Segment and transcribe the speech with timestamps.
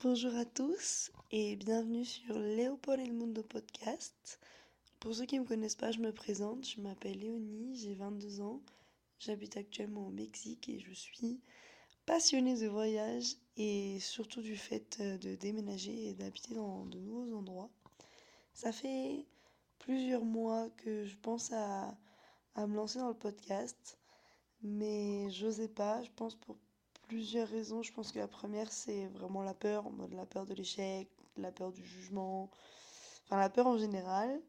[0.00, 4.40] Bonjour à tous et bienvenue sur Léopold et le Mundo podcast.
[4.98, 6.66] Pour ceux qui ne me connaissent pas, je me présente.
[6.66, 8.60] Je m'appelle Léonie, j'ai 22 ans.
[9.18, 11.40] J'habite actuellement au Mexique et je suis
[12.06, 17.36] passionnée de voyage et surtout du fait euh, de déménager et d'habiter dans de nouveaux
[17.36, 17.70] endroits.
[18.54, 19.26] Ça fait
[19.78, 21.94] plusieurs mois que je pense à,
[22.56, 23.98] me lancer dans le podcast,
[24.62, 26.56] mais j'osais pas, je pense pour
[27.08, 27.82] plusieurs raisons.
[27.82, 31.72] Je pense que la première, c'est vraiment la peur, la peur de l'échec, la peur
[31.72, 32.50] du jugement,
[33.24, 34.40] enfin la peur en général.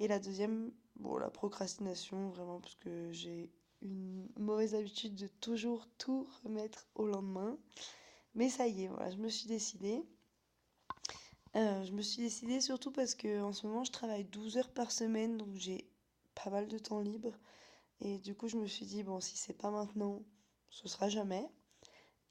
[0.00, 3.50] Et la deuxième, bon, la procrastination, vraiment, parce que j'ai
[3.82, 7.56] une mauvaise habitude de toujours tout remettre au lendemain.
[8.34, 10.04] Mais ça y est, voilà, je me suis décidée.
[11.56, 14.70] Euh, je me suis décidée surtout parce que en ce moment je travaille 12 heures
[14.70, 15.90] par semaine, donc j'ai
[16.34, 17.32] pas mal de temps libre.
[18.00, 20.22] Et du coup, je me suis dit, bon, si c'est pas maintenant,
[20.70, 21.48] ce sera jamais.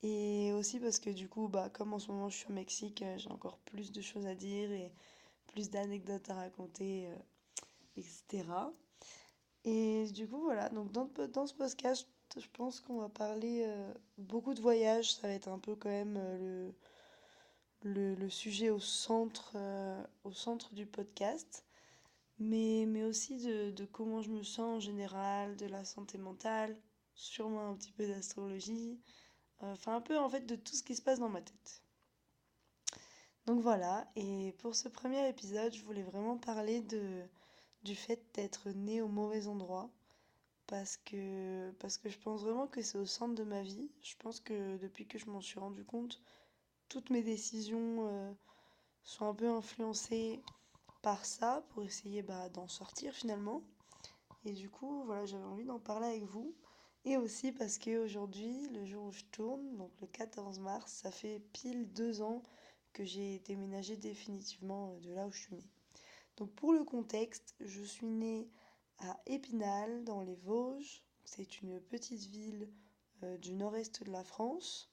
[0.03, 3.01] Et aussi parce que du coup, bah, comme en ce moment je suis au Mexique,
[3.01, 4.91] euh, j'ai encore plus de choses à dire et
[5.47, 7.15] plus d'anecdotes à raconter, euh,
[7.97, 8.45] etc.
[9.65, 13.93] Et du coup, voilà, donc dans, dans ce podcast, je pense qu'on va parler euh,
[14.17, 15.13] beaucoup de voyages.
[15.15, 16.73] Ça va être un peu quand même le,
[17.81, 19.57] le, le, sujet au centre,
[20.23, 21.65] au centre du podcast.
[22.39, 26.77] Mais, mais aussi de, de comment je me sens en général, de la santé mentale,
[27.15, 28.99] sûrement un petit peu d'astrologie.
[29.59, 31.81] Enfin, un peu en fait de tout ce qui se passe dans ma tête.
[33.45, 39.01] Donc voilà, et pour ce premier épisode, je voulais vraiment parler du fait d'être né
[39.01, 39.89] au mauvais endroit.
[40.67, 43.89] Parce que, parce que je pense vraiment que c'est au centre de ma vie.
[44.01, 46.21] Je pense que depuis que je m'en suis rendu compte,
[46.89, 48.33] toutes mes décisions euh,
[49.03, 50.41] sont un peu influencées
[51.01, 53.61] par ça pour essayer bah, d'en sortir finalement.
[54.43, 56.53] Et du coup, voilà, j'avais envie d'en parler avec vous.
[57.09, 61.39] Et aussi parce qu'aujourd'hui, le jour où je tourne, donc le 14 mars, ça fait
[61.53, 62.43] pile deux ans
[62.91, 65.71] que j'ai déménagé définitivement euh, de là où je suis née.
[66.35, 68.49] Donc pour le contexte, je suis née
[68.97, 71.01] à Épinal, dans les Vosges.
[71.23, 72.67] C'est une petite ville
[73.23, 74.91] euh, du nord-est de la France.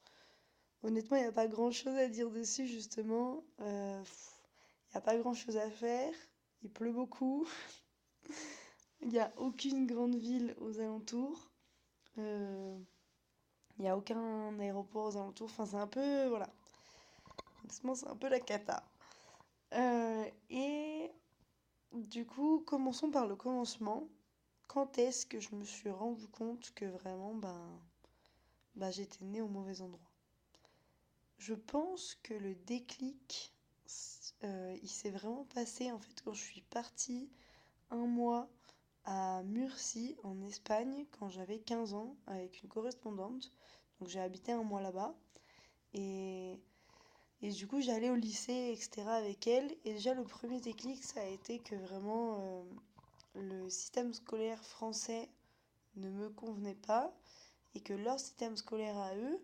[0.84, 3.42] Honnêtement, il n'y a pas grand-chose à dire dessus, justement.
[3.58, 6.14] Euh, il n'y a pas grand-chose à faire.
[6.62, 7.44] Il pleut beaucoup.
[9.00, 11.50] Il n'y a aucune grande ville aux alentours.
[12.16, 12.78] Il euh,
[13.78, 15.50] n'y a aucun aéroport aux alentours.
[15.50, 16.26] Enfin, c'est un peu.
[16.28, 16.48] Voilà.
[17.68, 18.84] c'est un peu la cata.
[19.72, 21.10] Euh, et
[21.92, 24.08] du coup, commençons par le commencement.
[24.68, 27.80] Quand est-ce que je me suis rendu compte que vraiment, ben,
[28.76, 30.10] ben j'étais née au mauvais endroit?
[31.38, 33.52] Je pense que le déclic,
[34.44, 37.30] euh, il s'est vraiment passé en fait quand je suis partie
[37.90, 38.48] un mois
[39.04, 43.50] à Murcie, en Espagne, quand j'avais 15 ans, avec une correspondante.
[44.00, 45.14] Donc j'ai habité un mois là-bas.
[45.92, 46.58] Et,
[47.42, 49.08] et du coup, j'allais au lycée, etc.
[49.08, 49.70] avec elle.
[49.84, 52.62] Et déjà, le premier déclic, ça a été que vraiment euh,
[53.34, 55.28] le système scolaire français
[55.96, 57.14] ne me convenait pas.
[57.74, 59.40] Et que leur système scolaire à eux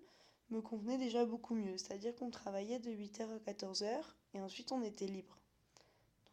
[0.50, 1.76] me convenait déjà beaucoup mieux.
[1.76, 4.02] C'est-à-dire qu'on travaillait de 8h à 14h
[4.34, 5.36] et ensuite on était libre.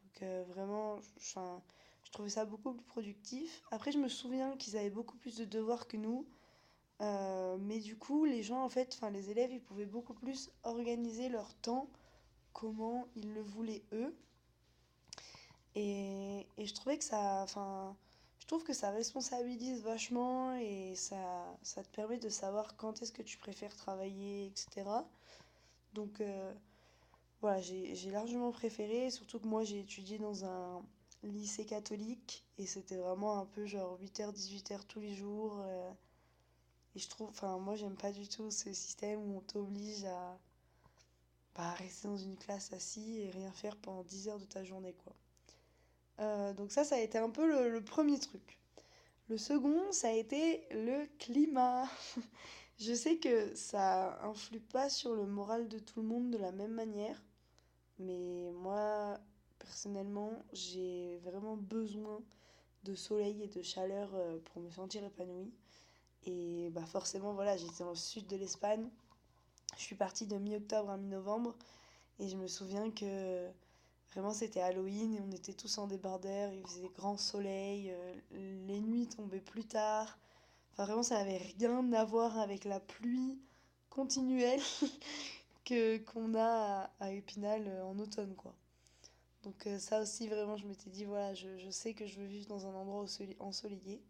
[0.03, 1.61] Donc euh, vraiment, enfin
[2.07, 3.61] je trouvais ça beaucoup plus productif.
[3.69, 6.25] Après, je me souviens qu'ils avaient beaucoup plus de devoirs que nous.
[7.01, 10.49] Euh, mais du coup, les gens, en fait, enfin, les élèves, ils pouvaient beaucoup plus
[10.63, 11.89] organiser leur temps
[12.53, 14.15] comment ils le voulaient eux.
[15.75, 17.93] Et, et je trouvais que ça, enfin,
[18.39, 23.11] je trouve que ça responsabilise vachement et ça, ça te permet de savoir quand est-ce
[23.11, 24.89] que tu préfères travailler, etc.
[25.93, 26.53] Donc, euh,
[27.41, 30.81] voilà, j'ai largement préféré, surtout que moi, j'ai étudié dans un,
[31.23, 35.59] lycée catholique et c'était vraiment un peu genre 8h, 18h tous les jours.
[35.61, 35.91] Euh,
[36.95, 40.39] et je trouve, enfin, moi j'aime pas du tout ce système où on t'oblige à
[41.55, 44.93] bah, rester dans une classe assis et rien faire pendant 10 heures de ta journée,
[45.03, 45.13] quoi.
[46.19, 48.59] Euh, donc, ça, ça a été un peu le, le premier truc.
[49.29, 51.85] Le second, ça a été le climat.
[52.79, 56.51] je sais que ça influe pas sur le moral de tout le monde de la
[56.51, 57.21] même manière,
[57.99, 59.19] mais moi,
[59.67, 62.21] Personnellement, j'ai vraiment besoin
[62.83, 65.51] de soleil et de chaleur euh, pour me sentir épanouie.
[66.25, 68.89] Et bah forcément, voilà, j'étais dans le sud de l'Espagne.
[69.75, 71.53] Je suis partie de mi-octobre à mi-novembre.
[72.19, 73.47] Et je me souviens que
[74.11, 76.51] vraiment c'était Halloween et on était tous en débardeur.
[76.53, 77.91] Il faisait grand soleil.
[77.91, 78.15] Euh,
[78.67, 80.17] les nuits tombaient plus tard.
[80.73, 83.37] Enfin, vraiment, ça n'avait rien à voir avec la pluie
[83.89, 84.61] continuelle
[85.65, 88.53] que qu'on a à, Épinal euh, en automne, quoi.
[89.47, 92.47] Donc euh, ça aussi, vraiment, je m'étais dit, voilà, je, sais que je veux vivre
[92.47, 93.05] dans un endroit
[93.39, 94.01] ensoleillé.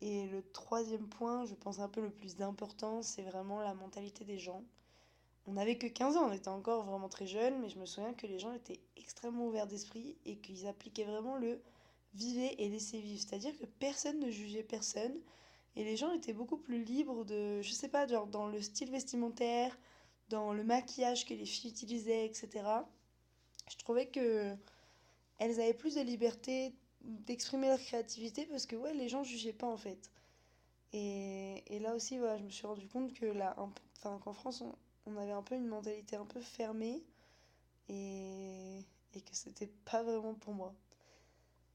[0.00, 4.24] Et le troisième point, je pense un peu le plus important, c'est vraiment la mentalité
[4.24, 4.64] des gens.
[5.46, 8.14] on n'avait que 15 ans, on était encore vraiment très jeunes, mais je me souviens
[8.14, 11.60] que les gens étaient extrêmement ouverts d'esprit et qu'ils appliquaient vraiment le
[12.14, 13.20] vivez et laissez vivre.
[13.20, 15.20] C'est-à-dire que personne ne jugeait personne
[15.76, 19.76] et les gens étaient beaucoup plus libres de, je sais pas, dans le style vestimentaire,
[20.30, 22.62] dans le maquillage que les filles utilisaient, etc.
[23.70, 24.54] Je trouvais que
[25.38, 29.66] elles avaient plus de liberté d'exprimer leur créativité parce que ouais, les gens jugeaient pas
[29.66, 30.10] en fait.
[30.92, 33.56] Et, et là aussi, voilà, je me suis rendu compte que là,
[33.96, 34.62] enfin, qu'en France,
[35.06, 37.02] on, avait un peu une mentalité un peu fermée
[37.88, 38.78] et,
[39.14, 40.74] et que c'était pas vraiment pour moi.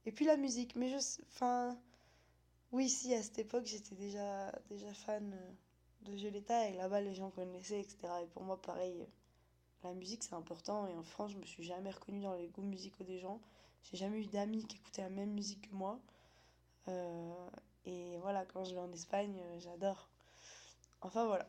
[0.06, 0.98] Et puis la musique, mais je.
[1.30, 1.78] Enfin.
[2.74, 5.34] Oui, si, à cette époque, j'étais déjà, déjà fan
[6.02, 7.98] de Violetta et là-bas, les gens connaissaient, etc.
[8.24, 9.08] Et pour moi, pareil,
[9.84, 10.88] la musique, c'est important.
[10.88, 13.40] Et en France, je me suis jamais reconnue dans les goûts musicaux des gens.
[13.84, 16.00] J'ai jamais eu d'amis qui écoutaient la même musique que moi.
[16.88, 17.50] Euh,
[17.86, 20.10] et voilà, quand je vais en Espagne, j'adore.
[21.02, 21.48] Enfin voilà.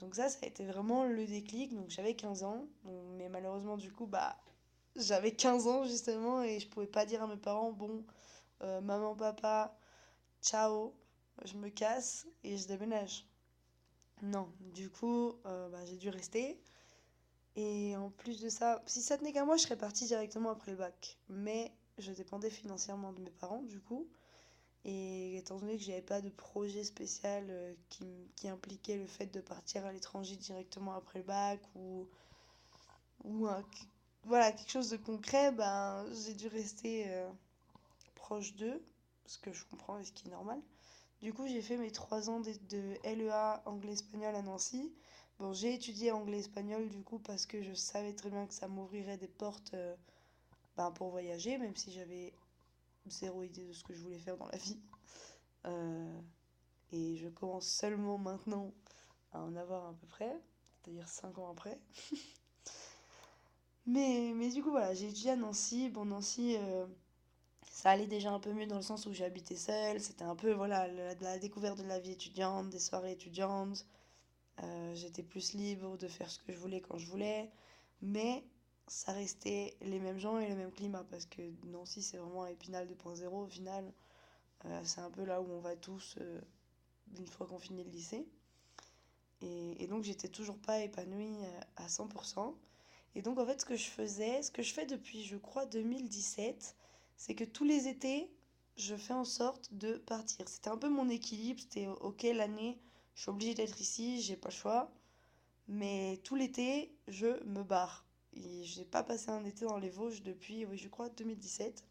[0.00, 1.74] Donc ça, ça a été vraiment le déclic.
[1.74, 4.36] Donc j'avais 15 ans, mais malheureusement du coup, bah
[4.96, 8.04] j'avais 15 ans justement et je pouvais pas dire à mes parents, bon,
[8.62, 9.76] euh, maman, papa,
[10.42, 10.94] ciao,
[11.44, 13.26] je me casse et je déménage.
[14.22, 16.60] Non, du coup, euh, bah, j'ai dû rester.
[17.56, 20.72] Et en plus de ça, si ça tenait qu'à moi, je serais partie directement après
[20.72, 21.18] le bac.
[21.28, 24.08] Mais je dépendais financièrement de mes parents, du coup.
[24.84, 28.06] Et étant donné que j'avais pas de projet spécial euh, qui,
[28.36, 32.08] qui, impliquait le fait de partir à l'étranger directement après le bac ou,
[33.24, 33.46] ou
[34.24, 37.28] voilà, quelque chose de concret, ben, j'ai dû rester euh,
[38.14, 38.82] proche d'eux,
[39.26, 40.60] ce que je comprends et ce qui est normal.
[41.22, 44.92] Du coup, j'ai fait mes trois ans de, de LEA anglais-espagnol à Nancy.
[45.40, 49.16] Bon, j'ai étudié anglais-espagnol du coup parce que je savais très bien que ça m'ouvrirait
[49.16, 49.96] des portes euh,
[50.76, 52.34] ben, pour voyager, même si j'avais
[53.06, 54.78] zéro idée de ce que je voulais faire dans la vie.
[55.64, 56.20] Euh,
[56.92, 58.70] et je commence seulement maintenant
[59.32, 60.36] à en avoir à peu près,
[60.84, 61.80] c'est-à-dire 5 ans après.
[63.86, 65.88] mais, mais du coup, voilà, j'ai étudié à Nancy.
[65.88, 66.84] Bon, Nancy, euh,
[67.62, 70.02] ça allait déjà un peu mieux dans le sens où j'habitais seule.
[70.02, 73.86] C'était un peu, voilà, la, la, découverte de la vie étudiante, des soirées étudiantes.
[74.62, 77.50] Euh, j'étais plus libre de faire ce que je voulais quand je voulais.
[78.02, 78.44] Mais
[78.86, 82.88] ça restait les mêmes gens et le même climat parce que Nancy c'est vraiment Épinal
[82.88, 83.92] 2.0 au final.
[84.66, 86.40] Euh, c'est un peu là où on va tous euh,
[87.18, 88.26] une fois qu'on finit le lycée.
[89.42, 91.38] Et, et donc j'étais toujours pas épanouie
[91.76, 92.54] à 100%
[93.14, 95.64] et donc en fait ce que je faisais ce que je fais depuis je crois
[95.64, 96.76] 2017
[97.16, 98.30] c'est que tous les étés
[98.76, 100.46] je fais en sorte de partir.
[100.46, 102.78] C'était un peu mon équilibre c'était ok l'année
[103.14, 104.90] je suis obligée d'être ici j'ai pas le choix
[105.68, 108.04] mais tout l'été je me barre
[108.34, 111.84] et j'ai pas passé un été dans les Vosges depuis, oui, je crois, 2017.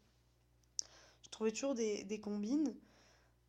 [1.22, 2.74] Je trouvais toujours des, des combines.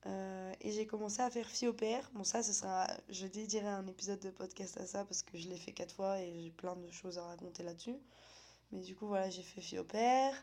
[0.08, 2.10] Euh, et j'ai commencé à faire fille au père.
[2.14, 2.88] Bon, ça, ce sera.
[3.10, 6.20] Je dédierai un épisode de podcast à ça parce que je l'ai fait quatre fois
[6.20, 7.96] et j'ai plein de choses à raconter là-dessus.
[8.72, 10.34] Mais du coup, voilà, j'ai fait fille au père.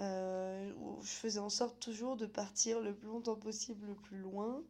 [0.00, 0.72] Euh,
[1.02, 4.62] je faisais en sorte toujours de partir le plus longtemps possible, le plus loin.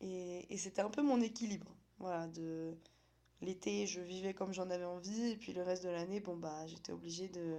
[0.00, 1.74] Et, c'était un peu mon équilibre.
[1.98, 2.76] Voilà, de
[3.42, 6.66] L'été, je vivais comme j'en avais envie, et puis le reste de l'année, bon, bah,
[6.66, 7.56] j'étais obligée de.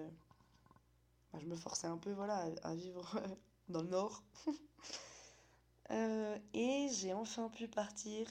[1.34, 3.20] Bah, je me forçais un peu, voilà, à, à vivre
[3.70, 4.24] dans le nord.
[5.92, 8.28] euh, et j'ai enfin pu partir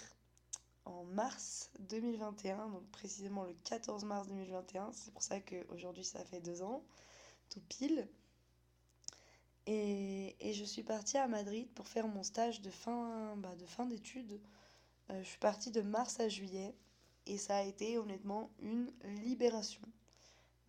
[0.84, 4.92] en mars 2021, donc précisément le 14 mars 2021.
[4.92, 6.84] C'est pour ça qu'aujourd'hui, ça fait deux ans,
[7.48, 8.08] tout pile.
[9.66, 13.66] Et, et, je suis partie à Madrid pour faire mon stage de fin, bah, de
[13.66, 14.40] fin d'études.
[15.10, 16.74] Euh, je suis partie de mars à juillet.
[17.26, 18.90] Et ça a été honnêtement une
[19.22, 19.82] libération.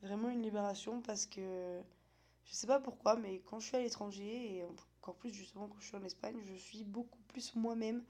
[0.01, 1.81] Vraiment une libération parce que
[2.45, 4.63] je sais pas pourquoi, mais quand je suis à l'étranger, et
[5.01, 8.03] encore plus justement quand je suis en Espagne, je suis beaucoup plus moi-même.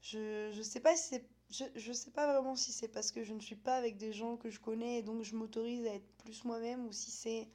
[0.00, 1.20] Je, je sais si.
[1.50, 4.12] Je, je sais pas vraiment si c'est parce que je ne suis pas avec des
[4.12, 7.46] gens que je connais et donc je m'autorise à être plus moi-même ou si c'est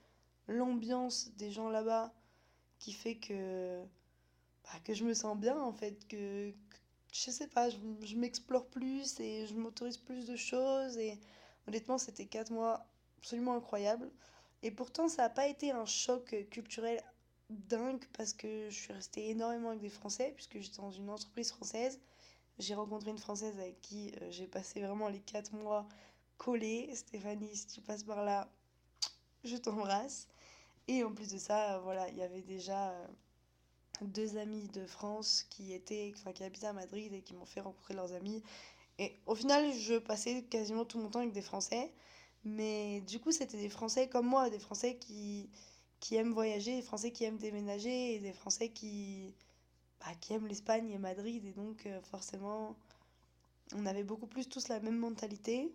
[0.47, 2.13] l'ambiance des gens là-bas
[2.79, 3.81] qui fait que,
[4.63, 6.53] bah, que je me sens bien en fait, que,
[7.13, 10.97] je sais pas, je, je m'explore plus et je m'autorise plus de choses.
[10.97, 11.19] Et
[11.67, 12.85] honnêtement, c'était quatre mois
[13.17, 14.09] absolument incroyables.
[14.63, 17.01] Et pourtant, ça n'a pas été un choc culturel
[17.49, 21.51] dingue parce que je suis restée énormément avec des Français, puisque j'étais dans une entreprise
[21.51, 21.99] française.
[22.59, 25.87] J'ai rencontré une Française avec qui euh, j'ai passé vraiment les quatre mois
[26.37, 26.89] collés.
[26.95, 28.49] Stéphanie, si tu passes par là,
[29.43, 30.27] je t'embrasse.
[30.87, 33.07] Et en plus de ça, voilà, il y avait déjà euh,
[34.01, 37.61] deux amis de France qui étaient, enfin, qui habitaient à Madrid et qui m'ont fait
[37.61, 38.41] rencontrer leurs amis.
[38.99, 41.91] Et au final, je passais quasiment tout mon temps avec des Français.
[42.45, 45.49] Mais du coup, c'était des Français comme moi, des Français qui,
[45.99, 49.35] qui aiment voyager, des Français qui aiment déménager, des Français qui,
[49.99, 51.45] bah, qui aiment l'Espagne et Madrid.
[51.45, 52.77] Et donc, euh, forcément,
[53.75, 55.73] on avait beaucoup plus tous la même mentalité.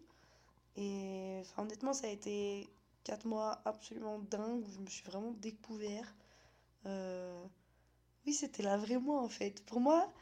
[0.76, 2.70] Et honnêtement, ça a été
[3.04, 6.14] 4 mois absolument dingues où je me suis vraiment découvert.
[6.86, 7.44] Euh,
[8.26, 9.64] Oui, c'était la vraie moi en fait.
[9.66, 10.12] Pour moi,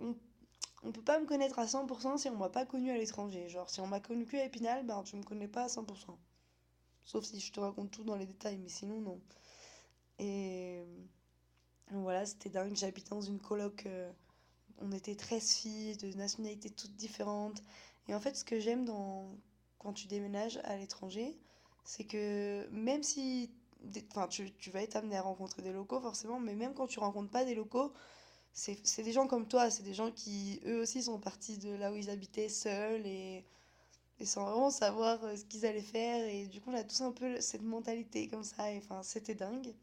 [0.00, 0.14] on,
[0.84, 3.48] on peut pas me connaître à 100% si on m'a pas connu à l'étranger.
[3.48, 6.18] Genre, si on m'a connu que à Épinal, ben tu me connais pas à 100%.
[7.04, 9.20] Sauf si je te raconte tout dans les détails, mais sinon, non.
[10.18, 10.84] Et
[11.90, 12.74] voilà, c'était dingue.
[12.76, 13.86] J'habitais dans une coloc.
[13.86, 14.10] euh,
[14.80, 17.62] on était 13 filles de nationalités toutes différentes.
[18.08, 19.28] Et en fait, ce que j'aime dans
[19.82, 21.36] quand tu déménages à l'étranger,
[21.84, 23.50] c'est que même si
[24.10, 27.30] enfin, tu, vas être amené à rencontrer des locaux forcément, mais même quand tu rencontres
[27.30, 27.92] pas des locaux,
[28.52, 31.92] c'est des gens comme toi, c'est des gens qui eux aussi sont partis de là
[31.92, 33.44] où ils habitaient seuls et,
[34.24, 36.24] sans vraiment savoir euh, ce qu'ils allaient faire.
[36.28, 38.70] Et du coup, on a tous un peu cette mentalité comme ça.
[38.70, 39.74] Et enfin, c'était dingue.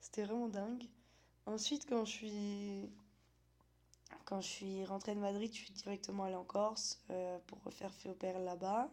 [0.00, 0.82] C'était vraiment dingue.
[1.46, 2.90] Ensuite, quand je suis
[4.24, 7.92] quand je suis rentrée de Madrid, je suis directement allée en Corse euh, pour refaire
[7.94, 8.90] Fée au Père là-bas.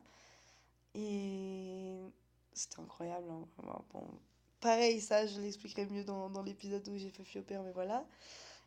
[0.96, 1.98] Et
[2.54, 3.48] c'était incroyable, hein.
[3.92, 4.06] Bon,
[4.60, 7.72] pareil, ça, je l'expliquerai mieux dans, dans l'épisode où j'ai fait Fée au Père, mais
[7.72, 8.06] voilà.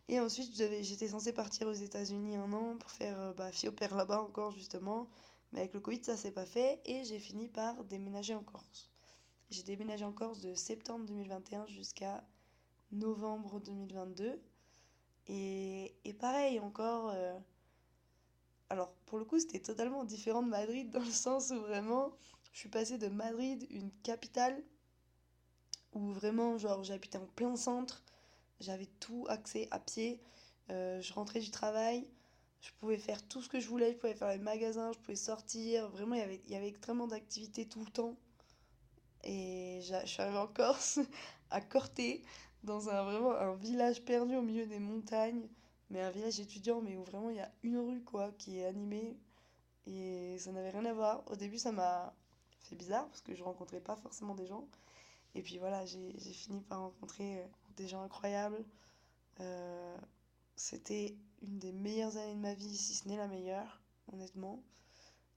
[0.09, 3.73] Et ensuite, j'étais censée partir aux États-Unis un an pour faire euh, bah, Fille au
[3.73, 5.09] Père là-bas encore, justement.
[5.53, 6.81] Mais avec le Covid, ça s'est pas fait.
[6.87, 8.91] Et j'ai fini par déménager en Corse.
[9.51, 12.25] J'ai déménagé en Corse de septembre 2021 jusqu'à
[12.93, 14.41] novembre 2022.
[15.29, 17.11] Et, et pareil, encore.
[17.11, 17.39] euh,
[18.69, 22.13] alors, pour le coup, c'était totalement différent de Madrid dans le sens où vraiment,
[22.53, 24.61] je suis passée de Madrid, une capitale,
[25.93, 28.03] où vraiment, genre, j'habitais en plein centre,
[28.61, 30.21] j'avais tout accès à pied,
[30.71, 32.09] euh, je rentrais du travail,
[32.61, 35.17] je pouvais faire tout ce que je voulais, je pouvais faire les magasins, je pouvais
[35.17, 38.17] sortir, vraiment, il y avait, y avait extrêmement d'activités tout le temps.
[39.23, 40.99] Et je suis arrivée en Corse,
[41.51, 42.23] à Corté,
[42.65, 45.49] dans un vraiment un village perdu au milieu des montagnes,
[45.91, 48.67] mais un village étudiant, mais où vraiment il y a une rue quoi qui est
[48.67, 49.17] animée
[49.87, 51.23] et ça n'avait rien à voir.
[51.31, 52.13] Au début, ça m'a
[52.61, 54.69] fait bizarre parce que je rencontrais pas forcément des gens.
[55.35, 58.65] Et puis voilà, j'ai fini par rencontrer euh, des gens incroyables.
[59.41, 59.97] Euh,
[60.57, 63.81] c'était une des meilleures années de ma vie, si ce n'est la meilleure,
[64.13, 64.63] honnêtement.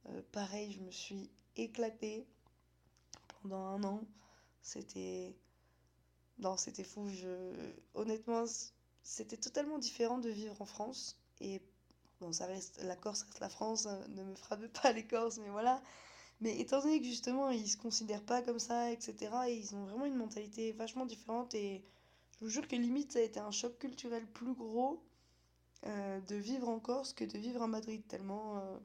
[0.07, 2.25] Euh, pareil, je me suis éclatée
[3.41, 4.01] pendant un an.
[4.61, 5.35] C'était
[6.39, 7.09] non, c'était fou.
[7.09, 7.73] Je...
[7.93, 8.45] Honnêtement,
[9.03, 11.17] c'était totalement différent de vivre en France.
[11.41, 11.61] Et
[12.19, 15.37] bon, ça reste, la Corse reste la France, hein, ne me frappez pas les Corses,
[15.39, 15.81] mais voilà.
[16.41, 19.15] Mais étant donné que justement, ils se considèrent pas comme ça, etc.,
[19.47, 21.53] et ils ont vraiment une mentalité vachement différente.
[21.53, 21.83] Et
[22.39, 25.03] je vous jure que limite, ça a été un choc culturel plus gros
[25.85, 28.77] euh, de vivre en Corse que de vivre à Madrid, tellement euh,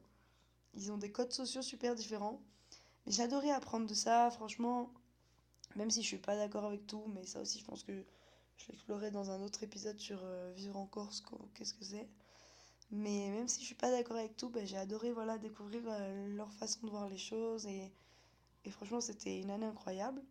[0.73, 2.41] ils ont des codes sociaux super différents.
[3.05, 4.91] Mais j'adorais apprendre de ça, franchement.
[5.75, 8.05] Même si je suis pas d'accord avec tout, mais ça aussi, je pense que
[8.57, 12.09] je l'explorerai dans un autre épisode sur euh, vivre en Corse, qu'est-ce que c'est.
[12.91, 16.27] Mais même si je suis pas d'accord avec tout, ben, j'ai adoré voilà, découvrir euh,
[16.35, 17.91] leur façon de voir les choses et,
[18.63, 20.21] et franchement, c'était une année incroyable.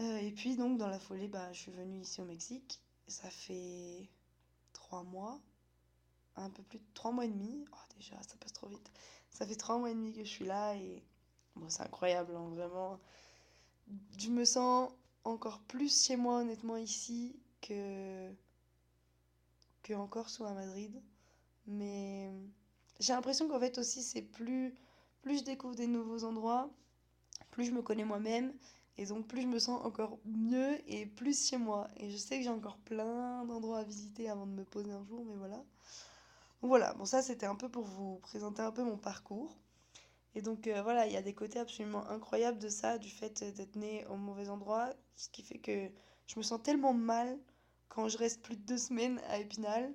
[0.00, 2.80] Euh, et puis, donc, dans la folie, bah, je suis venue ici au Mexique.
[3.06, 4.08] Ça fait
[4.72, 5.40] trois mois,
[6.36, 7.64] un peu plus de trois mois et demi.
[7.72, 8.90] Oh, déjà, ça passe trop vite.
[9.30, 11.02] Ça fait trois mois et demi que je suis là et
[11.56, 13.00] bon, c'est incroyable, hein, vraiment.
[14.18, 14.92] Je me sens
[15.24, 18.30] encore plus chez moi, honnêtement, ici que,
[19.82, 21.00] que en Corse à Madrid.
[21.66, 22.30] Mais
[23.00, 24.74] j'ai l'impression qu'en fait aussi, c'est plus,
[25.22, 26.70] plus je découvre des nouveaux endroits,
[27.50, 28.52] plus je me connais moi-même.
[28.98, 31.88] Et donc plus je me sens encore mieux et plus chez moi.
[31.96, 35.04] Et je sais que j'ai encore plein d'endroits à visiter avant de me poser un
[35.04, 35.64] jour, mais voilà.
[36.60, 39.56] Voilà, bon ça c'était un peu pour vous présenter un peu mon parcours.
[40.34, 43.44] Et donc euh, voilà, il y a des côtés absolument incroyables de ça, du fait
[43.54, 45.90] d'être né au mauvais endroit, ce qui fait que
[46.26, 47.38] je me sens tellement mal
[47.88, 49.92] quand je reste plus de deux semaines à Épinal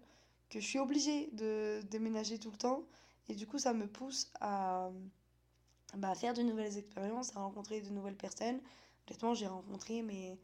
[0.50, 2.84] que je suis obligée de déménager tout le temps.
[3.29, 4.89] Et du coup, ça me pousse à,
[5.96, 8.62] bah, faire de nouvelles expériences, à rencontrer de nouvelles personnes.
[9.08, 10.38] Honnêtement, j'ai rencontré mais,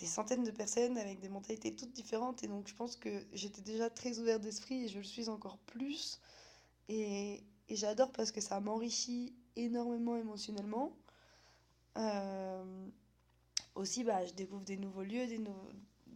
[0.00, 2.42] des centaines de personnes avec des mentalités toutes différentes.
[2.42, 5.58] Et donc, je pense que j'étais déjà très ouverte d'esprit et je le suis encore
[5.58, 6.20] plus.
[6.88, 10.96] Et, et j'adore parce que ça m'enrichit énormément émotionnellement.
[11.96, 12.88] Euh,
[13.74, 15.70] aussi, bah, je découvre des nouveaux lieux, des, nou-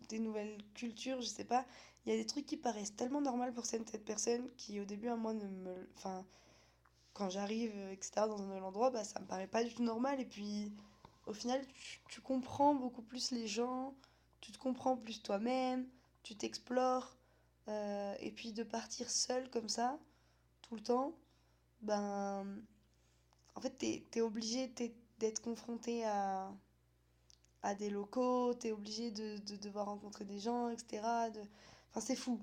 [0.08, 1.64] des nouvelles cultures, je sais pas.
[2.06, 5.08] Il y a des trucs qui paraissent tellement normaux pour certaines personnes qui, au début,
[5.08, 5.88] à moi, ne me...
[5.96, 6.24] Enfin,
[7.14, 9.82] quand j'arrive, euh, etc., dans un nouvel endroit, bah, ça me paraît pas du tout
[9.82, 10.20] normal.
[10.20, 10.72] Et puis,
[11.26, 13.94] au final, tu, tu comprends beaucoup plus les gens,
[14.40, 15.86] tu te comprends plus toi-même,
[16.22, 17.16] tu t'explores.
[17.68, 19.98] euh, et puis, de partir seul comme ça,
[20.62, 21.14] tout le temps,
[21.82, 22.46] ben,
[23.54, 24.72] en fait, t'es, t'es obligé
[25.18, 26.52] d'être confronté à,
[27.62, 31.02] à des locaux, t'es obligé de, de devoir rencontrer des gens, etc.
[31.34, 31.40] De...
[31.90, 32.40] Enfin, c'est fou.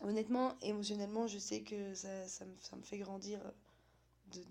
[0.00, 3.40] Honnêtement, émotionnellement, je sais que ça, ça me, ça me fait grandir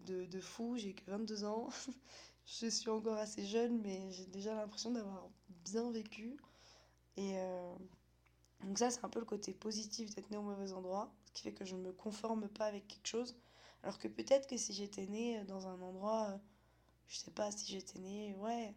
[0.06, 1.70] de, de, fou, j'ai que 22 ans.
[2.46, 5.28] je suis encore assez jeune, mais j'ai déjà l'impression d'avoir
[5.66, 6.38] bien vécu.
[7.18, 7.76] Et euh,
[8.64, 11.44] donc ça, c'est un peu le côté positif d'être né au mauvais endroit, ce qui
[11.44, 13.36] fait que je ne me conforme pas avec quelque chose.
[13.84, 16.40] Alors que peut-être que si j'étais né dans un endroit,
[17.08, 18.76] je sais pas, si j'étais né, ouais,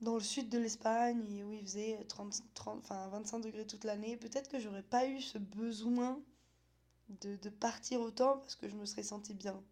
[0.00, 4.16] dans le sud de l'Espagne, où il faisait 30, 30, enfin 25 degrés toute l'année,
[4.16, 6.20] peut-être que j'aurais pas eu ce besoin
[7.20, 9.62] de, de partir autant parce que je me serais senti bien.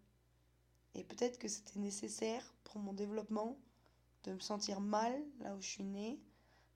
[0.95, 3.57] Et peut-être que c'était nécessaire pour mon développement
[4.23, 6.19] de me sentir mal là où je suis née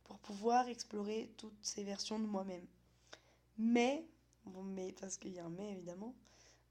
[0.04, 2.66] pour pouvoir explorer toutes ces versions de moi-même.
[3.58, 4.08] Mais,
[4.46, 6.16] bon, mais parce qu'il y a un mais évidemment,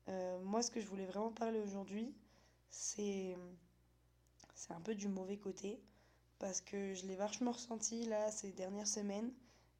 [0.08, 2.14] euh, moi ce que je voulais vraiment parler aujourd'hui,
[2.70, 3.36] c'est
[4.70, 5.80] un peu du mauvais côté
[6.38, 9.32] parce que je l'ai vachement ressenti là ces dernières semaines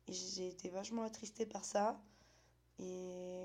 [0.08, 2.00] et j'ai été vachement attristée par ça
[2.78, 3.42] et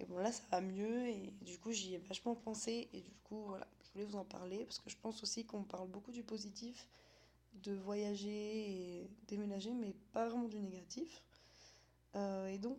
[0.00, 3.14] et bon, là, ça va mieux et du coup, j'y ai vachement pensé et du
[3.24, 6.10] coup, voilà, je voulais vous en parler parce que je pense aussi qu'on parle beaucoup
[6.10, 6.88] du positif,
[7.62, 11.22] de voyager et déménager, mais pas vraiment du négatif.
[12.16, 12.78] Euh, et donc,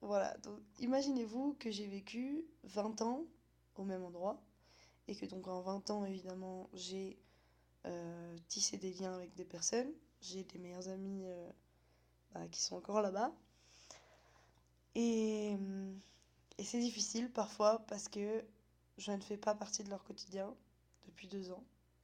[0.00, 3.24] voilà, donc imaginez-vous que j'ai vécu 20 ans
[3.76, 4.40] au même endroit
[5.08, 7.18] et que donc en 20 ans, évidemment, j'ai
[7.86, 11.50] euh, tissé des liens avec des personnes, j'ai des meilleurs amis euh,
[12.32, 13.32] bah, qui sont encore là-bas.
[14.94, 15.56] Et.
[16.58, 18.44] Et c'est difficile parfois parce que
[18.98, 20.52] je ne fais pas partie de leur quotidien
[21.06, 21.62] depuis deux ans.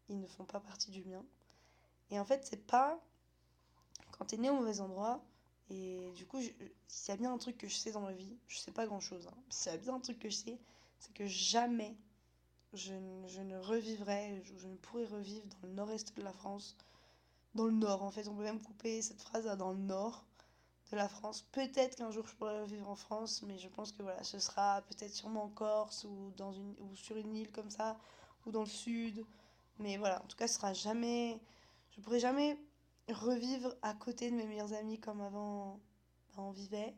[0.09, 1.25] Ils ne font pas partie du mien.
[2.11, 3.01] Et en fait, c'est pas
[4.13, 5.25] quand t'es né au mauvais endroit.
[5.71, 6.41] Et du coup,
[6.89, 8.87] s'il y a bien un truc que je sais dans ma vie, je sais pas
[8.87, 9.27] grand chose.
[9.27, 10.59] Hein, s'il y a bien un truc que je sais,
[10.99, 11.97] c'est que jamais
[12.75, 12.95] je,
[13.27, 16.77] je ne revivrai, je, je, ne pourrai revivre dans le nord-est de la France.
[17.55, 20.25] Dans le nord, en fait, on peut même couper cette phrase à dans le nord
[20.91, 21.43] de la France.
[21.53, 24.83] Peut-être qu'un jour je pourrai vivre en France, mais je pense que voilà, ce sera
[24.83, 27.99] peut-être sûrement en Corse ou, dans une, ou sur une île comme ça,
[28.45, 29.25] ou dans le sud.
[29.79, 31.41] Mais voilà, en tout cas, ce sera jamais.
[31.91, 32.59] Je pourrai jamais
[33.13, 35.81] revivre à côté de mes meilleurs amis comme avant
[36.37, 36.95] on vivait.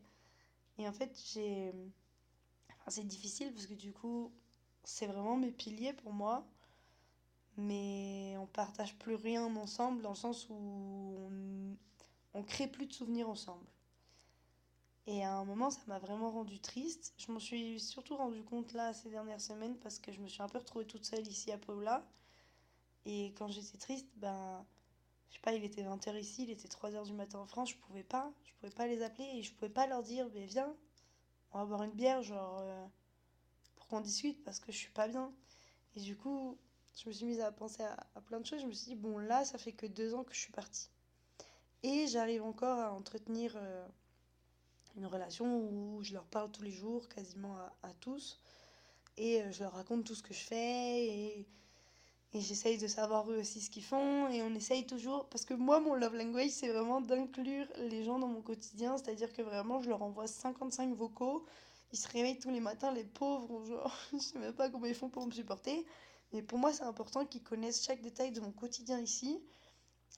[0.79, 1.73] Et en fait, j'ai.
[2.89, 4.33] C'est difficile parce que du coup,
[4.85, 6.47] c'est vraiment mes piliers pour moi.
[7.57, 11.77] Mais on partage plus rien ensemble dans le sens où on,
[12.35, 13.67] on crée plus de souvenirs ensemble.
[15.07, 17.15] Et à un moment, ça m'a vraiment rendu triste.
[17.17, 20.43] Je m'en suis surtout rendu compte là ces dernières semaines parce que je me suis
[20.43, 22.07] un peu retrouvée toute seule ici à Paula.
[23.07, 24.67] Et quand j'étais triste, ben,
[25.31, 27.77] je sais pas, il était 20h ici, il était 3h du matin en France, je
[27.77, 30.75] pouvais pas, je pouvais pas les appeler et je pouvais pas leur dire, ben viens,
[31.53, 32.87] on va boire une bière, genre, euh,
[33.77, 35.33] pour qu'on discute parce que je suis pas bien.
[35.95, 36.59] Et du coup,
[36.97, 38.61] je me suis mise à penser à, plein de choses.
[38.61, 40.91] Je me suis dit, bon, là, ça fait que deux ans que je suis partie.
[41.83, 43.55] Et j'arrive encore à entretenir.
[43.57, 43.87] Euh,
[44.97, 48.41] une relation où je leur parle tous les jours, quasiment à, tous.
[49.17, 51.47] Et euh, je leur raconte tout ce que je fais.
[52.37, 54.29] Et j'essaye de savoir eux aussi ce qu'ils font.
[54.29, 55.27] Et on essaye toujours.
[55.31, 58.99] Parce que moi, mon love language, c'est vraiment d'inclure les gens dans mon quotidien.
[58.99, 61.47] C'est-à-dire que vraiment, je leur envoie 55 vocaux.
[61.93, 63.65] Ils se réveillent tous les matins, les pauvres.
[63.69, 65.87] Genre, je sais même pas comment ils font pour me supporter.
[66.35, 69.41] Mais pour moi, c'est important qu'ils connaissent chaque détail de mon quotidien ici.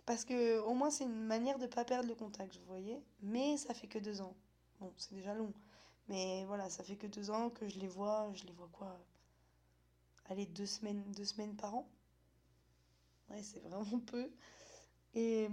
[0.05, 3.01] Parce que au moins, c'est une manière de pas perdre le contact, vous voyez.
[3.23, 4.35] Mais ça fait que deux ans.
[4.81, 5.53] Bon, c'est déjà long.
[6.09, 8.29] Mais voilà, ça fait que deux ans que je les vois.
[8.35, 8.99] Je les vois quoi?
[10.31, 11.89] Allez, deux semaines, deux semaines par an?
[13.31, 14.31] Ouais, c'est vraiment peu.
[15.15, 15.49] Et,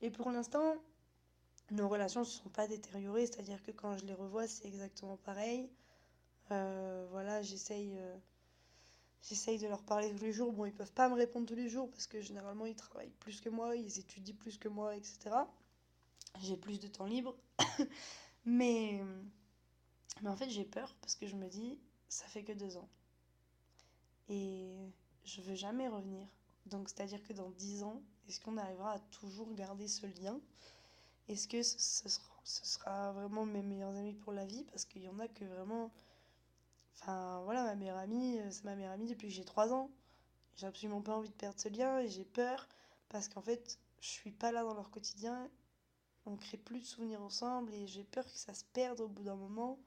[0.00, 0.76] et pour l'instant,
[1.70, 3.26] nos relations ne se sont pas détériorées.
[3.26, 5.70] C'est-à-dire que quand je les revois, c'est exactement pareil.
[6.50, 7.96] Euh, voilà, j'essaye...
[7.98, 8.16] Euh,
[9.22, 10.52] j'essaye de leur parler tous les jours.
[10.52, 13.40] Bon, ils peuvent pas me répondre tous les jours parce que généralement ils travaillent plus
[13.40, 15.30] que moi, ils étudient plus que moi, etc.
[16.42, 17.34] J'ai plus de temps libre.
[18.46, 19.02] Mais,
[20.20, 21.78] mais en fait, j'ai peur parce que je me dis,
[22.10, 22.90] ça fait que deux ans.
[24.28, 24.70] Et
[25.24, 26.26] je veux jamais revenir.
[26.66, 30.40] Donc, c'est-à-dire que dans dix ans, est-ce qu'on arrivera à toujours garder ce lien?
[31.28, 34.64] Est-ce que ce, sera, vraiment mes meilleurs amis pour la vie?
[34.64, 35.90] Parce qu'il y en a que vraiment.
[36.94, 39.90] Enfin, voilà, ma meilleure amie, euh, c'est ma meilleure amie depuis que j'ai trois ans.
[40.56, 42.68] J'ai absolument pas envie de perdre ce lien et j'ai peur
[43.08, 45.50] parce qu'en fait, je suis pas là dans leur quotidien
[46.26, 49.24] on crée plus de souvenirs ensemble et j'ai peur que ça se perde au bout
[49.24, 49.78] d'un moment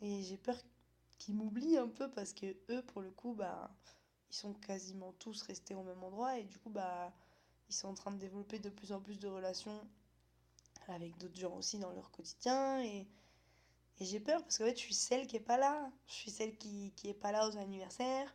[0.00, 0.56] et j'ai peur
[1.18, 3.70] qu'ils m'oublient un peu parce que eux pour le coup bah
[4.36, 7.12] ils sont quasiment tous restés au même endroit et du coup bah
[7.68, 9.80] ils sont en train de développer de plus en plus de relations
[10.88, 13.06] avec d'autres gens aussi dans leur quotidien et,
[13.98, 16.30] et j'ai peur parce qu'en fait je suis celle qui est pas là je suis
[16.30, 18.34] celle qui, qui est pas là aux anniversaires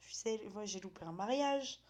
[0.00, 1.80] je suis celle moi j'ai loupé un mariage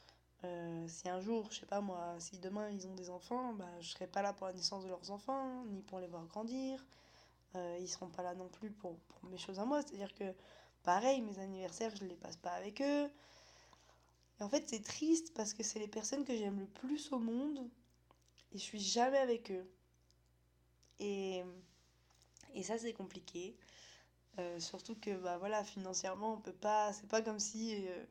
[0.44, 3.68] euh, si un jour, je sais pas moi, si demain ils ont des enfants, bah,
[3.80, 6.84] je serai pas là pour la naissance de leurs enfants, ni pour les voir grandir.
[7.56, 9.82] Euh, ils seront pas là non plus pour, pour mes choses à moi.
[9.82, 10.34] C'est-à-dire que
[10.82, 13.10] pareil, mes anniversaires, je les passe pas avec eux.
[14.38, 17.18] Et en fait, c'est triste parce que c'est les personnes que j'aime le plus au
[17.18, 17.68] monde
[18.52, 19.66] et je suis jamais avec eux.
[20.98, 21.42] Et,
[22.54, 23.56] et ça, c'est compliqué.
[24.38, 28.04] Euh, surtout que bah voilà financièrement on peut pas c'est pas comme si euh,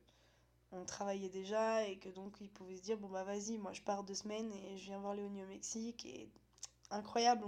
[0.72, 3.82] on travaillait déjà et que donc ils pouvaient se dire bon bah vas-y moi je
[3.84, 6.28] pars deux semaines et je viens voir Léonie au Mexique et
[6.90, 7.46] incroyable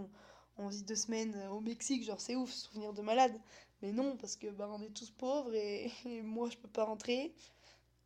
[0.58, 3.34] on, vit deux semaines au Mexique genre c'est ouf souvenir de malade
[3.82, 6.84] mais non parce que bah on est tous pauvres et, et, moi je peux pas
[6.84, 7.34] rentrer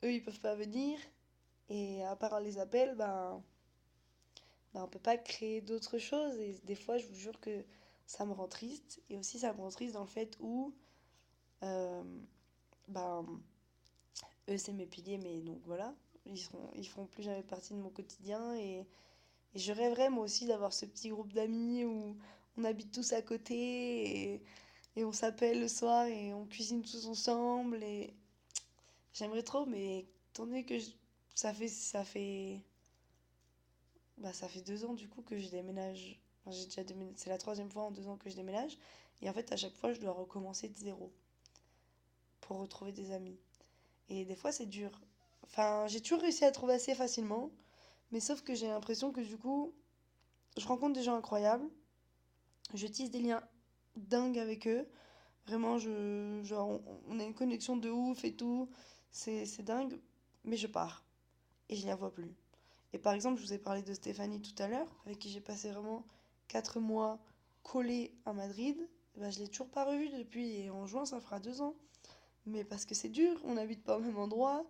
[0.03, 0.99] eux ils peuvent pas venir
[1.69, 3.41] et à part les appels bah,
[4.73, 7.63] bah on peut pas créer d'autres choses et des fois je vous jure que
[8.11, 9.01] ça me rend triste.
[9.09, 10.73] Et aussi, ça me rend triste dans le fait où,
[11.63, 12.03] euh,
[12.89, 13.25] ben,
[14.49, 15.93] eux, c'est mes piliers, mais donc voilà,
[16.25, 18.55] ils, seront, ils feront plus jamais partie de mon quotidien.
[18.57, 18.85] Et,
[19.55, 22.17] et je rêverais, moi aussi, d'avoir ce petit groupe d'amis où
[22.57, 24.43] on habite tous à côté et,
[24.97, 27.81] et on s'appelle le soir et on cuisine tous ensemble.
[27.81, 28.13] Et
[29.13, 30.76] j'aimerais trop, mais étant donné que
[31.36, 31.67] ça fait.
[31.67, 32.62] Ça fait
[34.17, 36.82] bah, ça fait deux ans du coup que je déménage j'ai déjà
[37.15, 38.78] C'est la troisième fois en deux ans que je déménage.
[39.21, 41.12] Et en fait, à chaque fois, je dois recommencer de zéro
[42.41, 43.38] pour retrouver des amis.
[44.10, 44.89] Et des fois, c'est dur.
[45.43, 47.52] Enfin, j'ai toujours réussi à trouver assez facilement.
[48.12, 49.74] Mais sauf que j'ai l'impression que du coup,
[50.58, 51.69] je rencontre des gens incroyables.
[52.74, 53.43] Je tisse des liens
[53.95, 54.88] dingues avec eux.
[55.45, 58.69] Vraiment, je, genre, on a une connexion de ouf et tout.
[59.12, 60.00] C'est dingue.
[60.43, 61.04] Mais je pars.
[61.69, 62.34] Et je la vois plus.
[62.93, 65.39] Et par exemple, je vous ai parlé de Stéphanie tout à l'heure, avec qui j'ai
[65.39, 66.06] passé vraiment
[66.50, 67.19] 4 mois
[67.63, 68.78] collé à Madrid,
[69.17, 70.58] bah, je l'ai toujours pas revu depuis.
[70.58, 71.76] Et en juin, ça fera deux ans.
[72.45, 74.65] Mais parce que c'est dur, on n'habite pas au même endroit.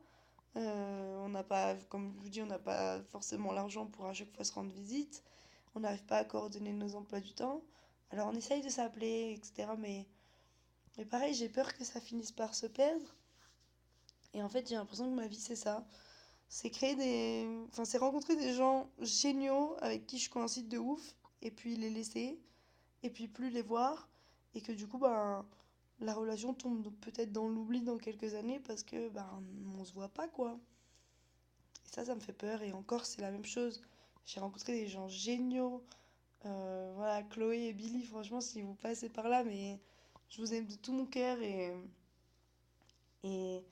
[0.57, 4.13] Euh, on n'a pas, comme je vous dis, on n'a pas forcément l'argent pour à
[4.13, 5.23] chaque fois se rendre visite.
[5.75, 7.61] On n'arrive pas à coordonner nos emplois du temps.
[8.09, 9.71] Alors on essaye de s'appeler, etc.
[9.77, 10.05] Mais,
[10.97, 13.15] mais pareil, j'ai peur que ça finisse par se perdre.
[14.33, 15.85] Et en fait, j'ai l'impression que ma vie, c'est ça.
[16.47, 17.47] C'est créer des.
[17.69, 21.89] Enfin, c'est rencontrer des gens géniaux avec qui je coïncide de ouf et puis les
[21.89, 22.39] laisser,
[23.03, 24.09] et puis plus les voir,
[24.53, 25.45] et que du coup, ben,
[25.99, 29.43] la relation tombe peut-être dans l'oubli dans quelques années parce que ben,
[29.79, 30.59] on se voit pas, quoi.
[31.85, 33.81] Et ça, ça me fait peur, et encore, c'est la même chose.
[34.25, 35.83] J'ai rencontré des gens géniaux,
[36.45, 39.79] euh, voilà, Chloé et Billy, franchement, si vous passez par là, mais
[40.29, 41.73] je vous aime de tout mon cœur, et.
[43.23, 43.63] Et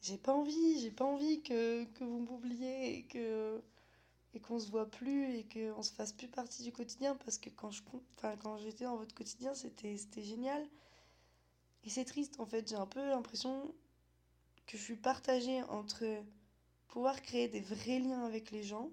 [0.00, 3.60] j'ai pas envie, j'ai pas envie que, que vous m'oubliez et que
[4.34, 7.48] et qu'on se voit plus et qu'on se fasse plus partie du quotidien parce que
[7.50, 7.82] quand je
[8.16, 10.66] enfin quand j'étais dans votre quotidien c'était c'était génial.
[11.84, 13.74] Et c'est triste en fait j'ai un peu l'impression
[14.66, 16.04] que je suis partagée entre
[16.88, 18.90] pouvoir créer des vrais liens avec les gens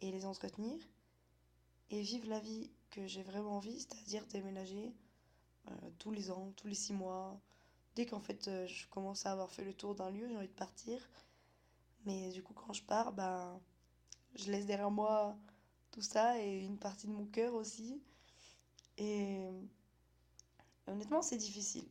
[0.00, 0.78] et les entretenir
[1.90, 4.92] et vivre la vie que j'ai vraiment envie c'est-à-dire déménager
[5.68, 7.40] euh, tous les ans tous les six mois
[7.96, 10.48] dès qu'en fait euh, je commence à avoir fait le tour d'un lieu j'ai envie
[10.48, 10.98] de partir
[12.06, 13.60] mais du coup quand je pars bah
[14.34, 15.36] je laisse derrière moi
[15.94, 18.02] tout ça et une partie de mon cœur aussi.
[18.98, 19.46] Et
[20.88, 21.86] honnêtement, c'est difficile.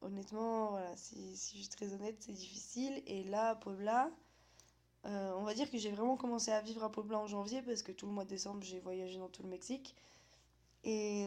[0.00, 3.02] Honnêtement, voilà, si, je suis très honnête, c'est difficile.
[3.06, 4.10] Et là, à Puebla,
[5.06, 7.82] euh, on va dire que j'ai vraiment commencé à vivre à Puebla en janvier parce
[7.82, 9.96] que tout le mois de décembre, j'ai voyagé dans tout le Mexique.
[10.84, 11.26] Et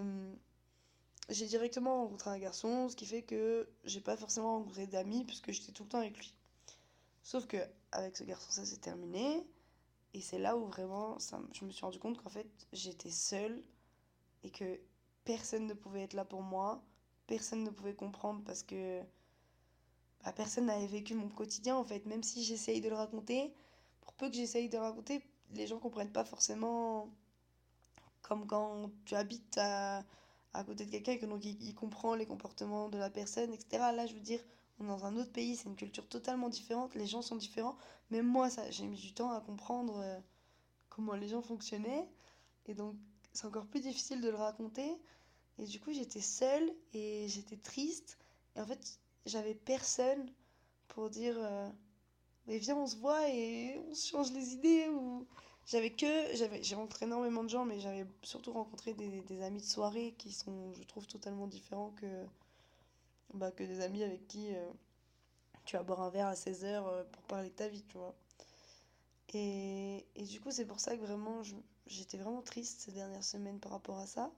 [1.29, 5.51] j'ai directement rencontré un garçon, ce qui fait que j'ai pas forcément rencontré d'amis puisque
[5.51, 6.33] j'étais tout le temps avec lui.
[7.23, 7.57] Sauf que
[7.91, 9.45] avec ce garçon, ça s'est terminé.
[10.13, 13.63] Et c'est là où vraiment ça, je me suis rendu compte qu'en fait j'étais seule
[14.43, 14.79] et que
[15.25, 16.83] personne ne pouvait être là pour moi,
[17.25, 19.01] personne ne pouvait comprendre parce que
[20.23, 22.05] bah, personne n'avait vécu mon quotidien en fait.
[22.05, 23.53] Même si j'essaye de le raconter,
[24.01, 27.09] pour peu que j'essaye de le raconter, les gens comprennent pas forcément
[28.21, 30.03] comme quand tu habites à,
[30.53, 33.91] à côté de quelqu'un que il, il, comprend les comportements de la personne, etc.
[33.95, 34.39] Là je veux dire,
[34.79, 37.77] on est dans un autre pays, c'est une culture totalement différente, les gens sont différents.
[38.11, 40.19] Même moi, ça, j'ai mis du temps à comprendre euh,
[40.89, 42.07] comment les gens fonctionnaient.
[42.67, 42.95] Et donc,
[43.33, 44.97] c'est encore plus difficile de le raconter.
[45.59, 48.17] Et du coup, j'étais seule et j'étais triste.
[48.55, 50.31] Et en fait, j'avais personne
[50.87, 51.69] pour dire euh,
[52.47, 54.87] Mais viens, on se voit et on se change les idées.
[55.67, 56.35] J'avais que.
[56.61, 60.31] J'ai rencontré énormément de gens, mais j'avais surtout rencontré des, des amis de soirée qui
[60.31, 62.25] sont, je trouve, totalement différents que
[63.33, 64.69] bah, que des amis avec qui euh,
[65.65, 68.15] tu vas boire un verre à 16h euh, pour parler de ta vie, tu vois.
[69.33, 71.41] Et, et du coup, c'est pour ça que vraiment,
[71.87, 74.31] j'étais vraiment triste ces dernières semaines par rapport à ça.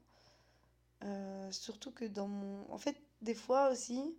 [1.04, 2.70] Euh, surtout que dans mon...
[2.72, 4.16] En fait, des fois aussi,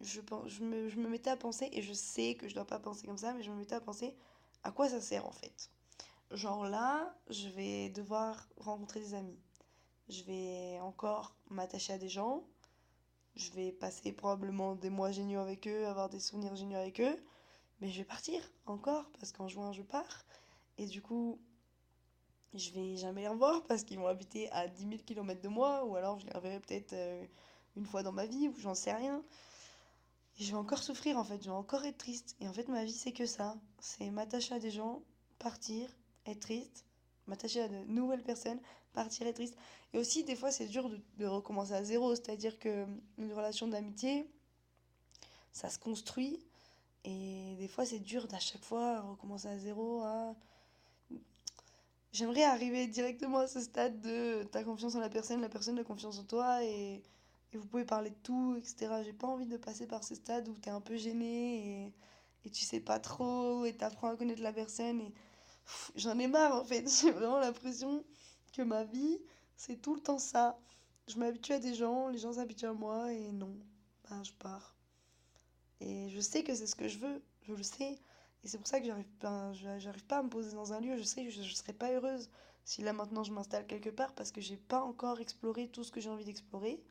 [0.00, 2.78] je, je, me, je me mettais à penser, et je sais que je dois pas
[2.78, 4.14] penser comme ça, mais je me mettais à penser
[4.64, 5.70] à quoi ça sert en fait.
[6.32, 9.38] Genre là, je vais devoir rencontrer des amis.
[10.08, 12.44] Je vais encore m'attacher à des gens
[13.36, 17.22] je vais passer probablement des mois géniaux avec eux, avoir des souvenirs géniaux avec eux,
[17.80, 20.24] mais je vais partir encore parce qu'en juin je pars.
[20.78, 21.38] Et du coup,
[22.54, 25.84] je vais jamais les revoir parce qu'ils vont habiter à 10 000 km de moi,
[25.84, 27.24] ou alors je les reverrai peut-être euh,
[27.76, 29.22] une fois dans ma vie, ou j'en sais rien.
[30.38, 32.36] Et je vais encore souffrir en fait, je vais encore être triste.
[32.40, 33.56] Et en fait, ma vie, c'est que ça.
[33.80, 35.02] C'est m'attacher à des gens,
[35.38, 35.88] partir,
[36.30, 36.84] être triste,
[37.26, 38.60] m'attacher à de nouvelles personnes,
[38.92, 39.56] partir, être triste.
[39.92, 42.14] Et aussi, des fois, c'est dur de, recommencer à zéro.
[42.14, 42.86] C'est-à-dire que
[43.18, 44.28] une relation d'amitié,
[45.52, 46.40] ça se construit.
[47.04, 50.02] Et des fois, c'est dur d'à chaque fois recommencer à zéro.
[52.12, 55.84] J'aimerais arriver directement à ce stade de ta confiance en la personne, la personne a
[55.84, 57.02] confiance en toi et,
[57.52, 59.02] vous pouvez parler de tout, etc.
[59.02, 61.92] J'ai pas envie de passer par ce stade où t'es un peu gêné et,
[62.44, 65.10] et tu sais pas trop et t'apprends à connaître la personne.
[65.96, 66.84] J'en ai marre en fait.
[67.00, 68.04] J'ai vraiment l'impression
[68.52, 69.18] que ma vie,
[69.56, 70.58] c'est tout le temps ça.
[71.08, 73.56] Je m'habitue à des gens, les gens s'habituent à moi et non,
[74.08, 74.74] ben je pars.
[75.80, 77.98] Et je sais que c'est ce que je veux, je le sais.
[78.44, 79.06] Et c'est pour ça que j'arrive
[79.78, 80.96] j'arrive pas à me poser dans un lieu.
[80.96, 82.30] Je sais que je, je serais pas heureuse
[82.64, 85.92] si là maintenant je m'installe quelque part parce que j'ai pas encore exploré tout ce
[85.92, 86.82] que j'ai envie d'explorer.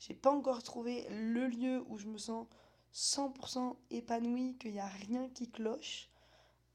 [0.00, 2.48] J'ai pas encore trouvé le lieu où je me sens
[2.92, 6.10] 100% épanouie, qu'il n'y a rien qui cloche.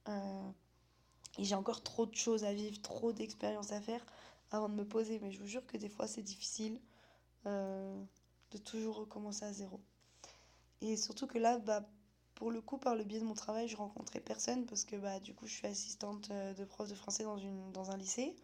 [0.07, 0.51] Euh,
[1.37, 4.05] et j'ai encore trop de choses à vivre, trop d'expériences à faire
[4.51, 5.19] avant de me poser.
[5.19, 6.79] Mais je vous jure que des fois c'est difficile
[7.45, 8.03] euh,
[8.51, 9.79] de toujours recommencer à zéro.
[10.81, 11.83] Et surtout que là, bah,
[12.35, 15.19] pour le coup, par le biais de mon travail, je rencontrais personne parce que bah,
[15.19, 18.35] du coup, je suis assistante euh, de prof de français dans, une, dans un lycée.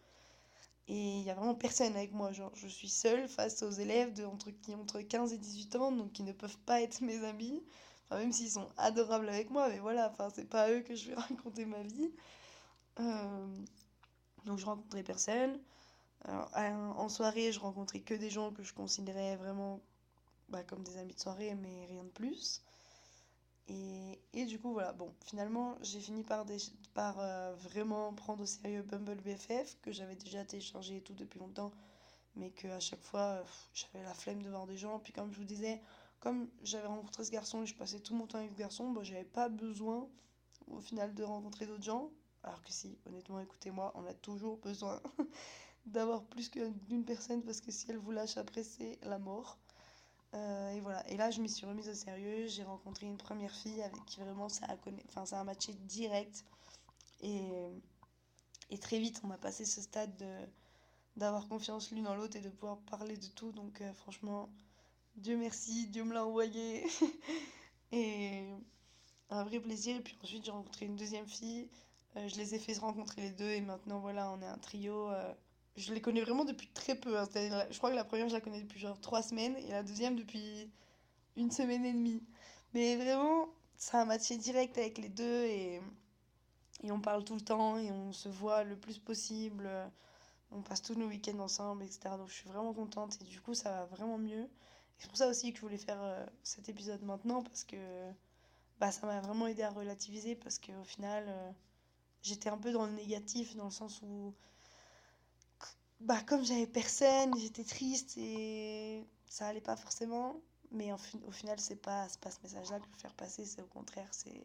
[0.87, 2.31] Et il n'y a vraiment personne avec moi.
[2.31, 5.75] Genre, je suis seule face aux élèves de, entre, qui ont entre 15 et 18
[5.77, 7.63] ans, donc qui ne peuvent pas être mes amis.
[8.11, 11.09] Même s'ils sont adorables avec moi, mais voilà, enfin, c'est pas à eux que je
[11.09, 12.11] vais raconter ma vie.
[12.99, 13.47] Euh,
[14.45, 15.59] donc, je rencontrais personne.
[16.25, 19.81] En soirée, je rencontrais que des gens que je considérais vraiment
[20.49, 22.61] bah, comme des amis de soirée, mais rien de plus.
[23.69, 26.45] Et, et du coup, voilà, bon, finalement, j'ai fini par,
[26.93, 31.39] par euh, vraiment prendre au sérieux Bumble BFF, que j'avais déjà téléchargé et tout depuis
[31.39, 31.71] longtemps,
[32.35, 34.99] mais que à chaque fois, j'avais la flemme de voir des gens.
[34.99, 35.81] Puis comme je vous disais,
[36.19, 39.03] comme j'avais rencontré ce garçon et je passais tout mon temps avec ce garçon, bah,
[39.03, 40.07] j'avais pas besoin,
[40.69, 42.11] au final, de rencontrer d'autres gens.
[42.43, 45.01] Alors que si, honnêtement, écoutez-moi, on a toujours besoin
[45.85, 49.57] d'avoir plus qu'une personne, parce que si elle vous lâche après, c'est la mort.
[50.33, 51.07] Euh, et voilà.
[51.09, 52.47] Et là, je m'y suis remise au sérieux.
[52.47, 55.01] J'ai rencontré une première fille avec qui vraiment ça a, connu...
[55.09, 56.43] enfin, ça a matché direct.
[57.21, 57.51] Et,
[58.69, 60.45] et très vite, on a passé ce stade de
[61.15, 63.51] d'avoir confiance l'une en l'autre et de pouvoir parler de tout.
[63.51, 64.49] Donc euh, franchement,
[65.15, 66.85] Dieu merci, Dieu me l'a envoyé.
[67.91, 68.49] et
[69.29, 69.95] un vrai plaisir.
[69.97, 71.69] Et puis ensuite, j'ai rencontré une deuxième fille.
[72.17, 74.57] Euh, je les ai fait se rencontrer les deux et maintenant, voilà, on est un
[74.57, 75.09] trio.
[75.09, 75.33] Euh,
[75.75, 77.17] je les connais vraiment depuis très peu.
[77.17, 77.27] Hein.
[77.33, 80.15] Je crois que la première, je la connais depuis genre trois semaines et la deuxième
[80.15, 80.69] depuis
[81.35, 82.23] une semaine et demie.
[82.73, 85.81] Mais vraiment, ça a matché direct avec les deux et,
[86.83, 89.69] et on parle tout le temps et on se voit le plus possible.
[90.51, 92.15] On passe tous nos week-ends ensemble, etc.
[92.17, 94.47] Donc je suis vraiment contente et du coup, ça va vraiment mieux.
[94.99, 97.75] C'est pour ça aussi que je voulais faire euh, cet épisode maintenant parce que
[98.79, 101.25] bah, ça m'a vraiment aidé à relativiser parce qu'au final,
[102.23, 104.33] j'étais un peu dans le négatif dans le sens où
[106.03, 110.41] bah, comme j'avais personne, j'étais triste et ça allait pas forcément.
[110.71, 113.67] Mais au final, c'est pas, pas ce message-là que je veux faire passer, c'est au
[113.67, 114.43] contraire, c'est,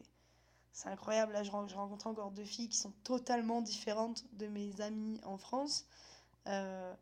[0.73, 1.33] c'est incroyable.
[1.33, 5.87] Là, je, rencontre encore deux filles qui sont totalement différentes de mes amies en France.
[6.47, 6.95] Euh,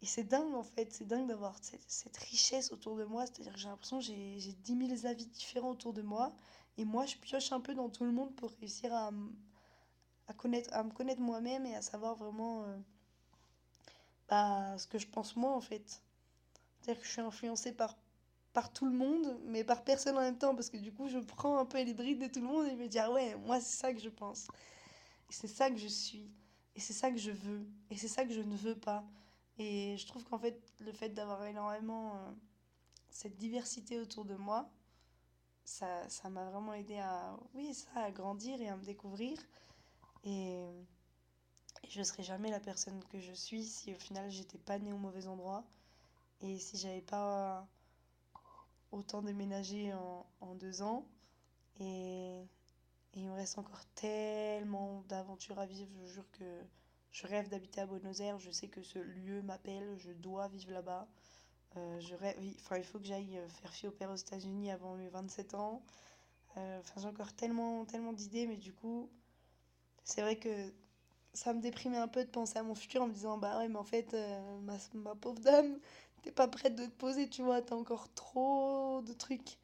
[0.00, 3.26] et c'est dingue en fait, c'est dingue d'avoir cette, cette, richesse autour de moi.
[3.26, 6.32] C'est-à-dire que j'ai l'impression que j'ai 10 000 avis différents autour de moi.
[6.78, 9.10] Et moi, je pioche un peu dans tout le monde pour réussir à,
[10.28, 12.64] à, connaître, à me connaître moi-même et à savoir vraiment.
[12.64, 12.76] Euh,
[14.28, 16.02] bah, ce que je pense moi en fait.
[16.80, 17.96] C'est-à-dire que je suis influencée par,
[18.52, 21.18] par tout le monde, mais par personne en même temps, parce que du coup je
[21.18, 23.36] prends un peu les brides de tout le monde et je me dis ah ouais,
[23.36, 24.48] moi c'est ça que je pense.
[25.30, 26.30] Et c'est ça que je suis.
[26.74, 27.66] Et c'est ça que je veux.
[27.90, 29.04] Et c'est ça que je ne veux pas.
[29.58, 32.30] Et je trouve qu'en fait, le fait d'avoir énormément euh,
[33.10, 34.70] cette diversité autour de moi,
[35.64, 39.36] ça, m'a vraiment aidé à, oui, ça, à grandir et à me découvrir.
[40.28, 40.64] Et
[41.84, 44.92] et je serais jamais la personne que je suis si au final j'étais pas née
[44.92, 45.64] au mauvais endroit
[46.40, 47.66] et si j'avais pas
[48.92, 51.06] autant déménagé en, en deux ans.
[51.80, 52.42] Et,
[53.14, 55.90] il me reste encore tellement d'aventures à vivre.
[56.04, 56.44] Je jure que
[57.10, 58.38] je rêve d'habiter à Buenos Aires.
[58.38, 59.96] Je sais que ce lieu m'appelle.
[59.98, 61.08] Je dois vivre là-bas.
[61.76, 64.94] Euh, je rêve, enfin, il faut que j'aille faire fille au père aux États-Unis avant
[64.94, 65.82] mes 27 ans.
[66.58, 69.10] Euh, j'ai encore tellement, tellement d'idées, mais du coup,
[70.08, 70.72] c'est vrai que
[71.34, 73.68] ça me déprimait un peu de penser à mon futur en me disant bah ouais
[73.68, 75.78] mais en fait euh, ma, ma, pauvre dame
[76.22, 79.58] t'es pas prête de te poser, tu vois, t'as encore trop de trucs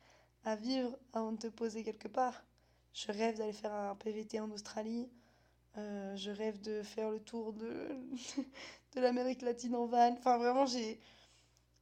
[0.45, 2.45] à vivre avant de te poser quelque part.
[2.93, 5.09] Je rêve d'aller faire un PVT en Australie.
[5.77, 7.89] Euh, je rêve de faire le tour de,
[8.95, 10.13] de l'Amérique latine en van.
[10.13, 11.01] Enfin, vraiment, j'ai,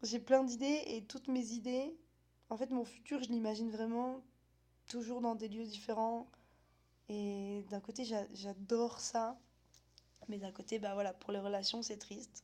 [0.02, 1.94] j'ai plein d'idées et toutes mes idées,
[2.48, 4.22] en fait, mon futur, je l'imagine vraiment
[4.88, 6.26] toujours dans des lieux différents.
[7.14, 9.38] Et d'un côté, j'adore ça.
[10.28, 12.42] Mais d'un côté, bah voilà, pour les relations, c'est triste.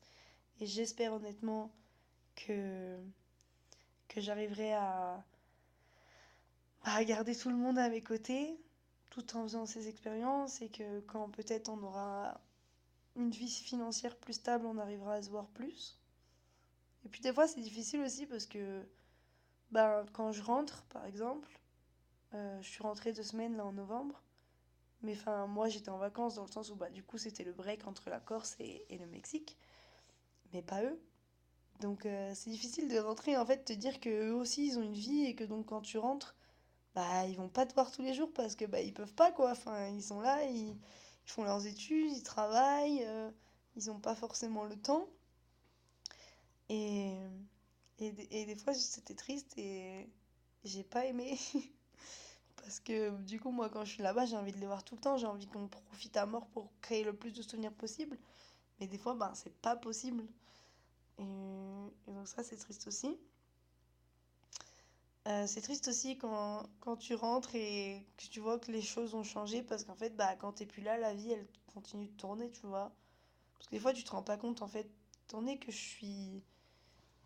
[0.60, 1.72] Et j'espère honnêtement
[2.36, 2.98] que,
[4.08, 5.24] que j'arriverai à,
[6.82, 8.60] à garder tout le monde à mes côtés
[9.08, 12.38] tout en faisant ces expériences et que quand peut-être on aura
[13.16, 15.98] une vie financière plus stable, on arrivera à se voir plus.
[17.06, 18.86] Et puis des fois c'est difficile aussi parce que
[19.70, 21.48] ben, quand je rentre par exemple,
[22.34, 24.22] euh, je suis rentrée deux semaines là en novembre,
[25.02, 27.52] mais enfin moi j'étais en vacances dans le sens où bah, du coup c'était le
[27.52, 29.56] break entre la Corse et, le Mexique,
[30.52, 31.00] mais pas eux.
[31.80, 34.82] Donc euh, c'est difficile de rentrer en fait, te dire que eux aussi ils ont
[34.82, 36.34] une vie et que donc quand tu rentres,
[36.94, 39.32] bah ils vont pas te voir tous les jours parce que bah ils peuvent pas
[39.32, 39.52] quoi.
[39.52, 40.76] Enfin ils sont là, ils,
[41.26, 43.30] font leurs études, ils travaillent, euh,
[43.76, 45.08] ils ont pas forcément le temps.
[46.68, 47.14] Et,
[47.98, 50.08] et, et des fois c'était triste et
[50.64, 51.38] j'ai pas aimé.
[52.62, 54.94] Parce que du coup, moi, quand je suis là-bas, j'ai envie de les voir tout
[54.94, 55.16] le temps.
[55.16, 58.18] J'ai envie qu'on profite à mort pour créer le plus de souvenirs possible.
[58.80, 60.24] Mais des fois, ben, c'est pas possible.
[61.18, 61.22] Et,
[62.12, 63.18] donc, ça, c'est triste aussi.
[65.26, 69.14] Euh, c'est triste aussi quand, quand, tu rentres et que tu vois que les choses
[69.14, 69.62] ont changé.
[69.62, 72.66] Parce qu'en fait, bah, quand t'es plus là, la vie, elle continue de tourner, tu
[72.66, 72.92] vois.
[73.58, 74.88] Parce que des fois, tu te rends pas compte, en fait,
[75.26, 76.42] étant donné que je suis,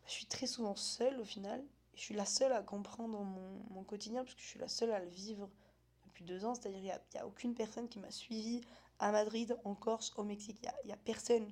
[0.06, 4.22] je suis très souvent seule au final je suis la seule à comprendre mon, quotidien,
[4.22, 5.48] parce que je suis la seule à le vivre
[6.06, 6.54] depuis deux ans.
[6.54, 8.62] C'est-à-dire qu'il n'y a, a, aucune personne qui m'a suivi
[8.98, 10.58] à Madrid, en Corse, au Mexique.
[10.62, 11.50] Il n'y a, a, personne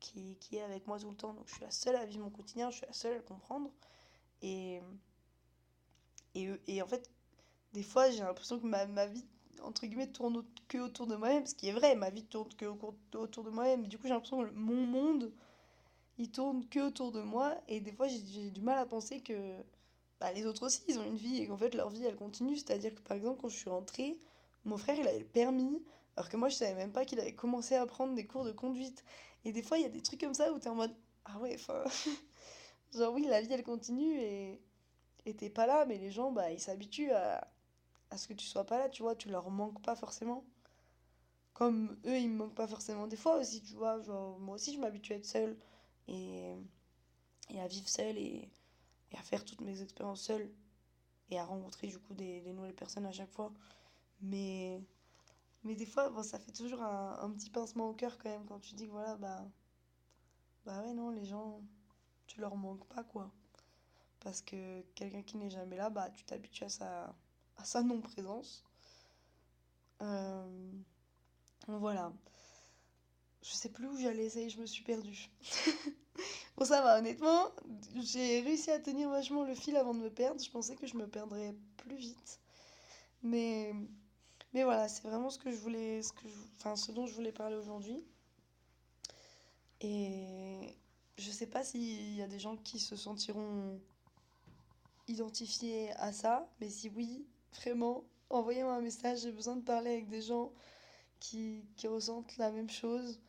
[0.00, 1.34] qui, qui, est avec moi tout le temps.
[1.34, 3.22] Donc je suis la seule à vivre mon quotidien, je suis la seule à le
[3.22, 3.70] comprendre.
[4.42, 4.80] Et,
[6.34, 7.10] et, et en fait,
[7.72, 9.26] des fois, j'ai l'impression que ma, ma, vie,
[9.62, 11.46] entre guillemets, tourne que autour de moi-même.
[11.46, 13.86] Ce qui est vrai, ma vie tourne que autour de moi-même.
[13.86, 15.32] Du coup, j'ai l'impression que mon monde
[16.18, 19.34] il tourne que autour de moi et des fois j'ai du mal à penser que
[20.20, 22.56] bah, les autres aussi ils ont une vie et qu'en fait leur vie elle continue.
[22.56, 24.18] C'est à dire que par exemple quand je suis rentrée
[24.64, 25.82] mon frère il avait le permis
[26.16, 28.52] alors que moi je savais même pas qu'il avait commencé à prendre des cours de
[28.52, 29.04] conduite.
[29.44, 30.94] Et des fois il y a des trucs comme ça où t'es en mode
[31.26, 31.84] ah ouais enfin
[32.94, 34.60] genre oui la vie elle continue et
[35.36, 37.46] t'es pas là mais les gens bah ils s'habituent à
[38.10, 40.44] à ce que tu sois pas là tu vois tu leur manques pas forcément.
[41.54, 43.06] Comme eux ils me manquent pas forcément.
[43.06, 45.56] Des fois aussi tu vois genre moi aussi je m'habitue à être seule
[46.08, 46.54] et,
[47.58, 48.48] à vivre seule et,
[49.16, 50.50] à faire toutes mes expériences seule
[51.30, 53.52] et à rencontrer du coup des, nouvelles personnes à chaque fois.
[54.20, 54.80] Mais,
[55.64, 58.44] mais des fois, bon, ça fait toujours un, un, petit pincement au cœur quand même
[58.46, 59.44] quand tu dis que voilà, bah,
[60.66, 61.62] bah ouais, non, les gens,
[62.26, 63.30] tu leur manques pas quoi.
[64.20, 67.14] Parce que quelqu'un qui n'est jamais là, bah, tu t'habitues à sa,
[67.56, 68.64] à sa non-présence.
[70.02, 70.72] Euh,
[71.68, 72.12] voilà.
[73.48, 75.30] Je sais plus où j'allais, ça y est, je me suis perdue.
[76.56, 77.52] bon, ça va, honnêtement,
[77.94, 80.42] j'ai réussi à tenir vachement le fil avant de me perdre.
[80.42, 82.40] Je pensais que je me perdrais plus vite.
[83.22, 83.72] Mais,
[84.52, 87.14] mais voilà, c'est vraiment ce que je voulais, ce, que je, enfin, ce dont je
[87.14, 88.02] voulais parler aujourd'hui.
[89.80, 90.76] Et
[91.16, 93.80] je sais pas s'il y a des gens qui se sentiront
[95.06, 97.24] identifiés à ça, mais si oui,
[97.60, 100.50] vraiment, envoyez-moi un message, j'ai besoin de parler avec des gens
[101.20, 103.20] qui, qui ressentent la même chose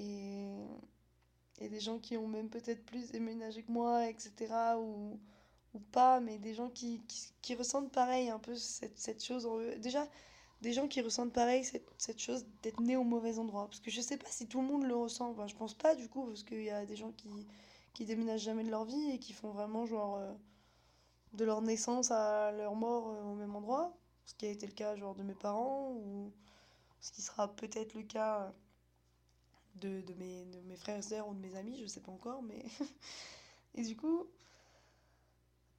[0.00, 4.32] et, des gens qui ont même peut-être plus déménagé que moi, etc.
[4.78, 5.20] Ou,
[5.74, 7.02] ou pas, mais des gens qui,
[7.42, 9.46] qui, ressentent pareil un peu cette, cette chose.
[9.78, 10.06] Déjà,
[10.62, 13.66] des gens qui ressentent pareil cette, cette chose d'être né au mauvais endroit.
[13.66, 15.30] Parce que je sais pas si tout le monde le ressent.
[15.30, 17.46] Enfin, je pense pas du coup, parce qu'il y a des gens qui,
[17.94, 20.32] qui déménagent jamais de leur vie et qui font vraiment genre euh,
[21.34, 23.96] de leur naissance à leur mort euh, au même endroit.
[24.26, 26.32] Ce qui a été le cas genre de mes parents ou
[27.00, 28.52] ce qui sera peut-être le cas.
[29.80, 32.12] De, de, mes, de mes frères et sœurs ou de mes amis, je sais pas
[32.12, 32.64] encore, mais.
[33.74, 34.26] et du coup,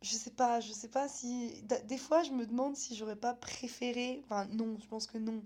[0.01, 1.61] je sais pas, je sais pas si.
[1.85, 4.21] Des fois, je me demande si j'aurais pas préféré.
[4.23, 5.43] Enfin, non, je pense que non.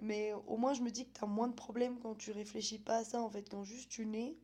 [0.00, 2.98] Mais au moins, je me dis que t'as moins de problèmes quand tu réfléchis pas
[2.98, 4.36] à ça, en fait, quand juste tu nais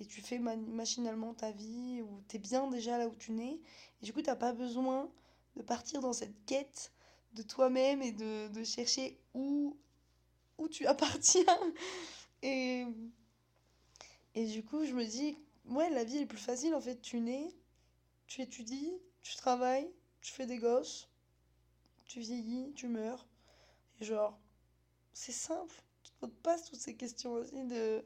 [0.00, 3.60] et tu fais machinalement ta vie, ou t'es bien déjà là où tu nais,
[4.02, 5.10] et du coup, t'as pas besoin
[5.56, 6.92] de partir dans cette quête
[7.34, 9.76] de toi-même et de, de chercher où,
[10.58, 11.44] où tu appartiens.
[12.44, 12.84] Et,
[14.34, 16.74] et du coup, je me dis, ouais, la vie est plus facile.
[16.74, 17.48] En fait, tu nais,
[18.26, 18.92] tu étudies,
[19.22, 19.90] tu travailles,
[20.20, 21.08] tu fais des gosses,
[22.04, 23.26] tu vieillis, tu meurs.
[23.98, 24.38] Et genre,
[25.14, 25.82] c'est simple.
[26.02, 28.04] Tu te poses toutes ces questions aussi de,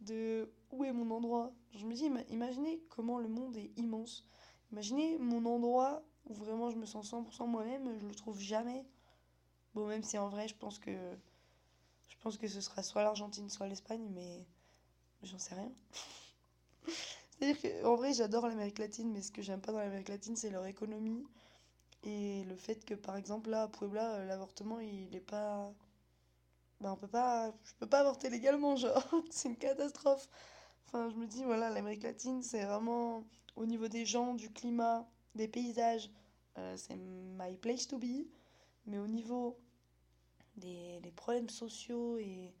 [0.00, 1.52] de où est mon endroit.
[1.76, 4.26] Je me dis, imaginez comment le monde est immense.
[4.72, 8.84] Imaginez mon endroit où vraiment je me sens 100% moi-même, je le trouve jamais.
[9.74, 11.16] Bon, même si en vrai, je pense que
[12.22, 14.46] je pense que ce sera soit l'Argentine, soit l'Espagne, mais
[15.24, 15.72] j'en sais rien.
[16.86, 20.50] C'est-à-dire qu'en vrai, j'adore l'Amérique latine, mais ce que j'aime pas dans l'Amérique latine, c'est
[20.50, 21.26] leur économie.
[22.04, 25.74] Et le fait que, par exemple, là, à Puebla, euh, l'avortement, il est pas.
[26.80, 27.52] Ben, on peut pas.
[27.64, 29.04] Je peux pas avorter légalement, genre.
[29.30, 30.28] c'est une catastrophe.
[30.86, 33.24] Enfin, je me dis, voilà, l'Amérique latine, c'est vraiment.
[33.56, 36.08] Au niveau des gens, du climat, des paysages,
[36.56, 38.28] euh, c'est my place to be.
[38.86, 39.58] Mais au niveau
[40.56, 42.52] des problèmes sociaux et,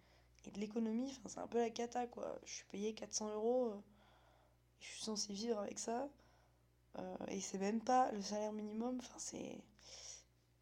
[0.46, 2.38] et de l'économie, c'est un peu la cata, quoi.
[2.44, 3.70] Je suis payé 400 euros.
[3.70, 3.80] Euh,
[4.80, 6.08] je suis censée vivre avec ça.
[6.98, 8.98] Euh, et c'est même pas le salaire minimum.
[8.98, 9.58] Enfin, c'est.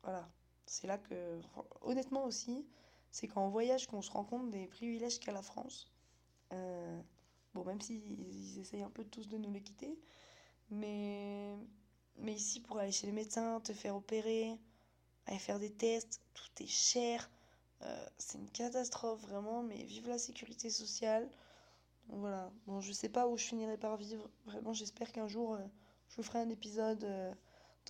[0.03, 0.29] Voilà.
[0.67, 1.41] C'est là que.
[1.83, 2.67] Honnêtement aussi,
[3.11, 5.91] c'est quand on voyage qu'on se rend compte des privilèges qu'a la France.
[6.53, 7.01] Euh,
[7.55, 9.99] bon, même s'ils ils essayent un peu tous de nous les quitter.
[10.71, 11.57] Mais.
[12.19, 14.59] Mais ici, pour aller chez les médecins, te faire opérer,
[15.39, 17.31] faire des tests, tout est cher.
[17.83, 21.29] Euh, c'est une catastrophe vraiment, mais vive la sécurité sociale.
[22.09, 22.51] Voilà.
[22.67, 24.29] Bon, je sais pas où je finirai par vivre.
[24.47, 25.65] Vraiment, j'espère qu'un jour, euh,
[26.09, 27.33] je vous ferai un épisode euh,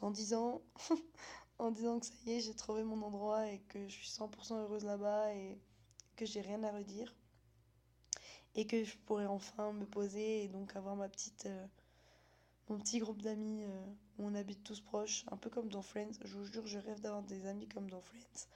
[0.01, 0.63] dans 10 ans
[1.59, 4.57] en disant que ça y est, j'ai trouvé mon endroit et que je suis 100%
[4.57, 5.59] heureuse là-bas et
[6.17, 7.15] que j'ai rien à redire.
[8.55, 11.67] Et que je pourrai enfin me poser et donc avoir ma petite, euh,
[12.71, 13.65] mon petit groupe d'amis
[14.19, 16.13] où on habite tous proches, un peu comme dans Friends.
[16.25, 18.47] Je vous jure, je rêve d'avoir des amis comme dans Friends.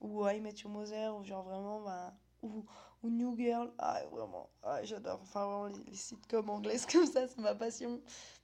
[0.00, 2.64] Ou I Met Your Mother, ou genre vraiment, bah, ou,
[3.02, 3.72] ou New Girl.
[3.78, 5.20] Ah, vraiment, ah, j'adore.
[5.20, 8.00] Enfin, vraiment, les, les, sitcoms anglaises comme ça, c'est ma passion.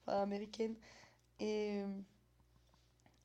[0.06, 0.74] Enfin, américaine.
[1.38, 1.84] Et,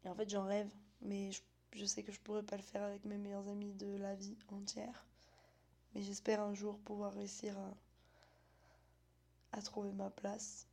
[0.04, 0.70] et en fait, j'en rêve.
[1.02, 1.42] Mais je,
[1.72, 4.38] je, sais que je pourrais pas le faire avec mes meilleurs amis de la vie
[4.52, 5.08] entière.
[5.96, 7.74] Mais j'espère un jour pouvoir réussir à,
[9.58, 10.68] à trouver ma place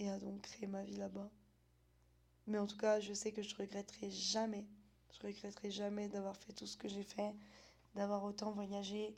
[0.00, 1.30] et à donc créer ma vie là-bas.
[2.46, 4.64] Mais en tout cas, je sais que je regretterai jamais.
[5.12, 7.34] Je regretterai jamais d'avoir fait tout ce que j'ai fait,
[7.94, 9.14] d'avoir autant voyagé,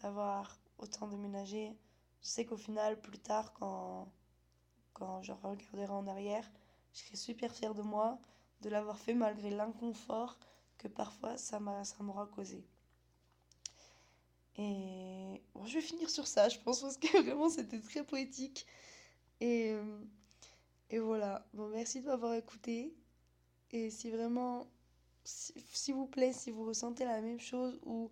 [0.00, 1.74] d'avoir autant déménagé.
[2.22, 4.12] Je sais qu'au final, plus tard, quand,
[4.92, 6.48] quand je regarderai en arrière,
[6.92, 8.18] je serai super fière de moi,
[8.60, 10.38] de l'avoir fait malgré l'inconfort
[10.78, 12.62] que parfois ça m'aura causé.
[14.58, 18.66] Et bon, je vais finir sur ça, je pense, parce que vraiment c'était très poétique.
[19.40, 19.74] Et,
[20.90, 21.46] et voilà.
[21.54, 22.94] Bon, merci de m'avoir écouté.
[23.72, 24.68] Et si vraiment,
[25.24, 28.10] s'il vous plaît, si vous ressentez la même chose ou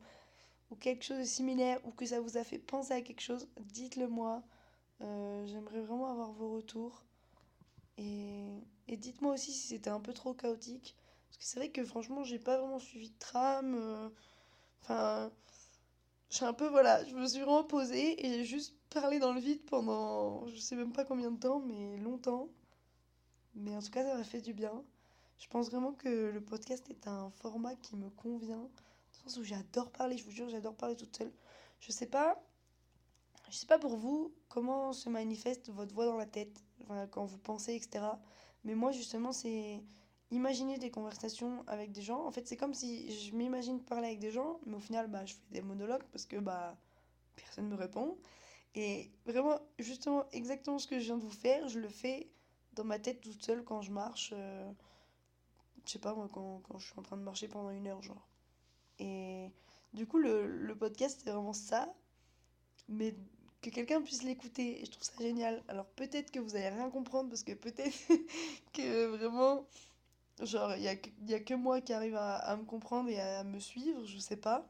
[0.70, 3.49] ou quelque chose de similaire ou que ça vous a fait penser à quelque chose,
[3.61, 4.43] dites-le moi.
[5.03, 7.05] Euh, J'aimerais vraiment avoir vos retours.
[7.99, 8.45] Et,
[8.89, 10.97] et dites-moi aussi si c'était un peu trop chaotique.
[11.29, 13.75] Parce que c'est vrai que franchement, j'ai pas vraiment suivi de trame.
[13.77, 14.09] Euh,
[14.83, 15.33] enfin,
[16.31, 19.41] j'ai un peu, voilà, je me suis vraiment posée et j'ai juste parlé dans le
[19.41, 22.49] vide pendant, je sais même pas combien de temps, mais longtemps.
[23.55, 24.82] Mais en tout cas, ça m'a fait du bien.
[25.38, 28.68] Je pense vraiment que le podcast est un format qui me convient
[29.36, 31.32] où j'adore parler, je vous jure, j'adore parler toute seule.
[31.80, 32.42] Je sais pas,
[33.50, 36.62] je sais pas pour vous comment se manifeste votre voix dans la tête,
[37.11, 38.05] quand vous pensez, etc.
[38.64, 39.82] Mais moi, justement, c'est
[40.30, 42.24] imaginer des conversations avec des gens.
[42.26, 45.24] En fait, c'est comme si je m'imagine parler avec des gens, mais au final, bah,
[45.24, 46.76] je fais des monologues parce que bah,
[47.36, 48.16] personne me répond.
[48.74, 52.28] Et vraiment, justement, exactement ce que je viens de vous faire, je le fais
[52.75, 54.31] dans ma tête toute seule quand je marche.
[54.35, 54.70] Euh,
[55.87, 58.03] je sais pas, moi, quand, quand je suis en train de marcher pendant une heure,
[58.03, 58.27] genre.
[58.99, 59.51] Et
[59.93, 61.93] du coup, le, le podcast, c'est vraiment ça.
[62.89, 63.14] Mais
[63.62, 65.62] que quelqu'un puisse l'écouter, je trouve ça génial.
[65.68, 67.97] Alors peut-être que vous allez rien comprendre, parce que peut-être
[68.72, 69.66] que vraiment,
[70.43, 70.97] genre, il n'y a,
[71.27, 74.18] y a que moi qui arrive à, à, me comprendre et à me suivre, je
[74.18, 74.66] sais pas.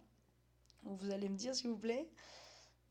[0.84, 2.08] Vous allez me dire, s'il vous plaît.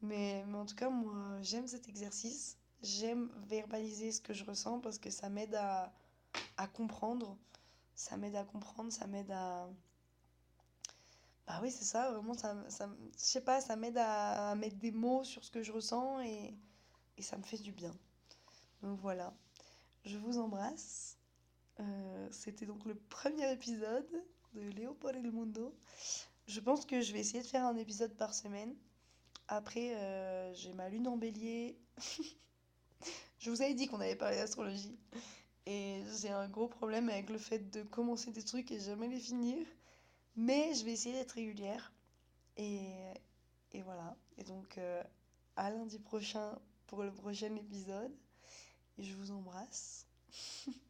[0.02, 2.58] Mais, mais en tout cas, moi, j'aime cet exercice.
[2.84, 5.92] J'aime verbaliser ce que je ressens parce que ça m'aide à,
[6.58, 7.38] à comprendre.
[7.96, 9.70] Ça m'aide à comprendre, ça m'aide à,
[11.48, 14.92] bah oui, c'est ça, vraiment, ça, ça, je sais pas, ça m'aide à, mettre des
[14.92, 16.54] mots sur ce que je ressens et,
[17.18, 17.94] et ça me fait du bien.
[18.82, 19.34] Donc voilà,
[20.06, 21.18] je vous embrasse.
[21.80, 24.08] Euh, C'était donc le premier épisode
[24.54, 25.76] de Léo por el Mundo.
[26.48, 28.76] Je pense que je vais essayer de faire un épisode par semaine.
[29.48, 31.78] Après, euh, j'ai ma lune en bélier.
[33.44, 34.98] je vous avais dit qu'on avait parlé d'astrologie.
[35.66, 39.20] Et j'ai un gros problème avec le fait de commencer des trucs et jamais les
[39.20, 39.58] finir.
[40.38, 41.92] Mais je vais essayer d'être régulière.
[42.56, 42.88] Et,
[43.74, 44.16] et, voilà.
[44.38, 45.04] Et donc, euh,
[45.58, 48.16] à lundi prochain pour le prochain épisode.
[48.98, 50.08] Et je vous embrasse.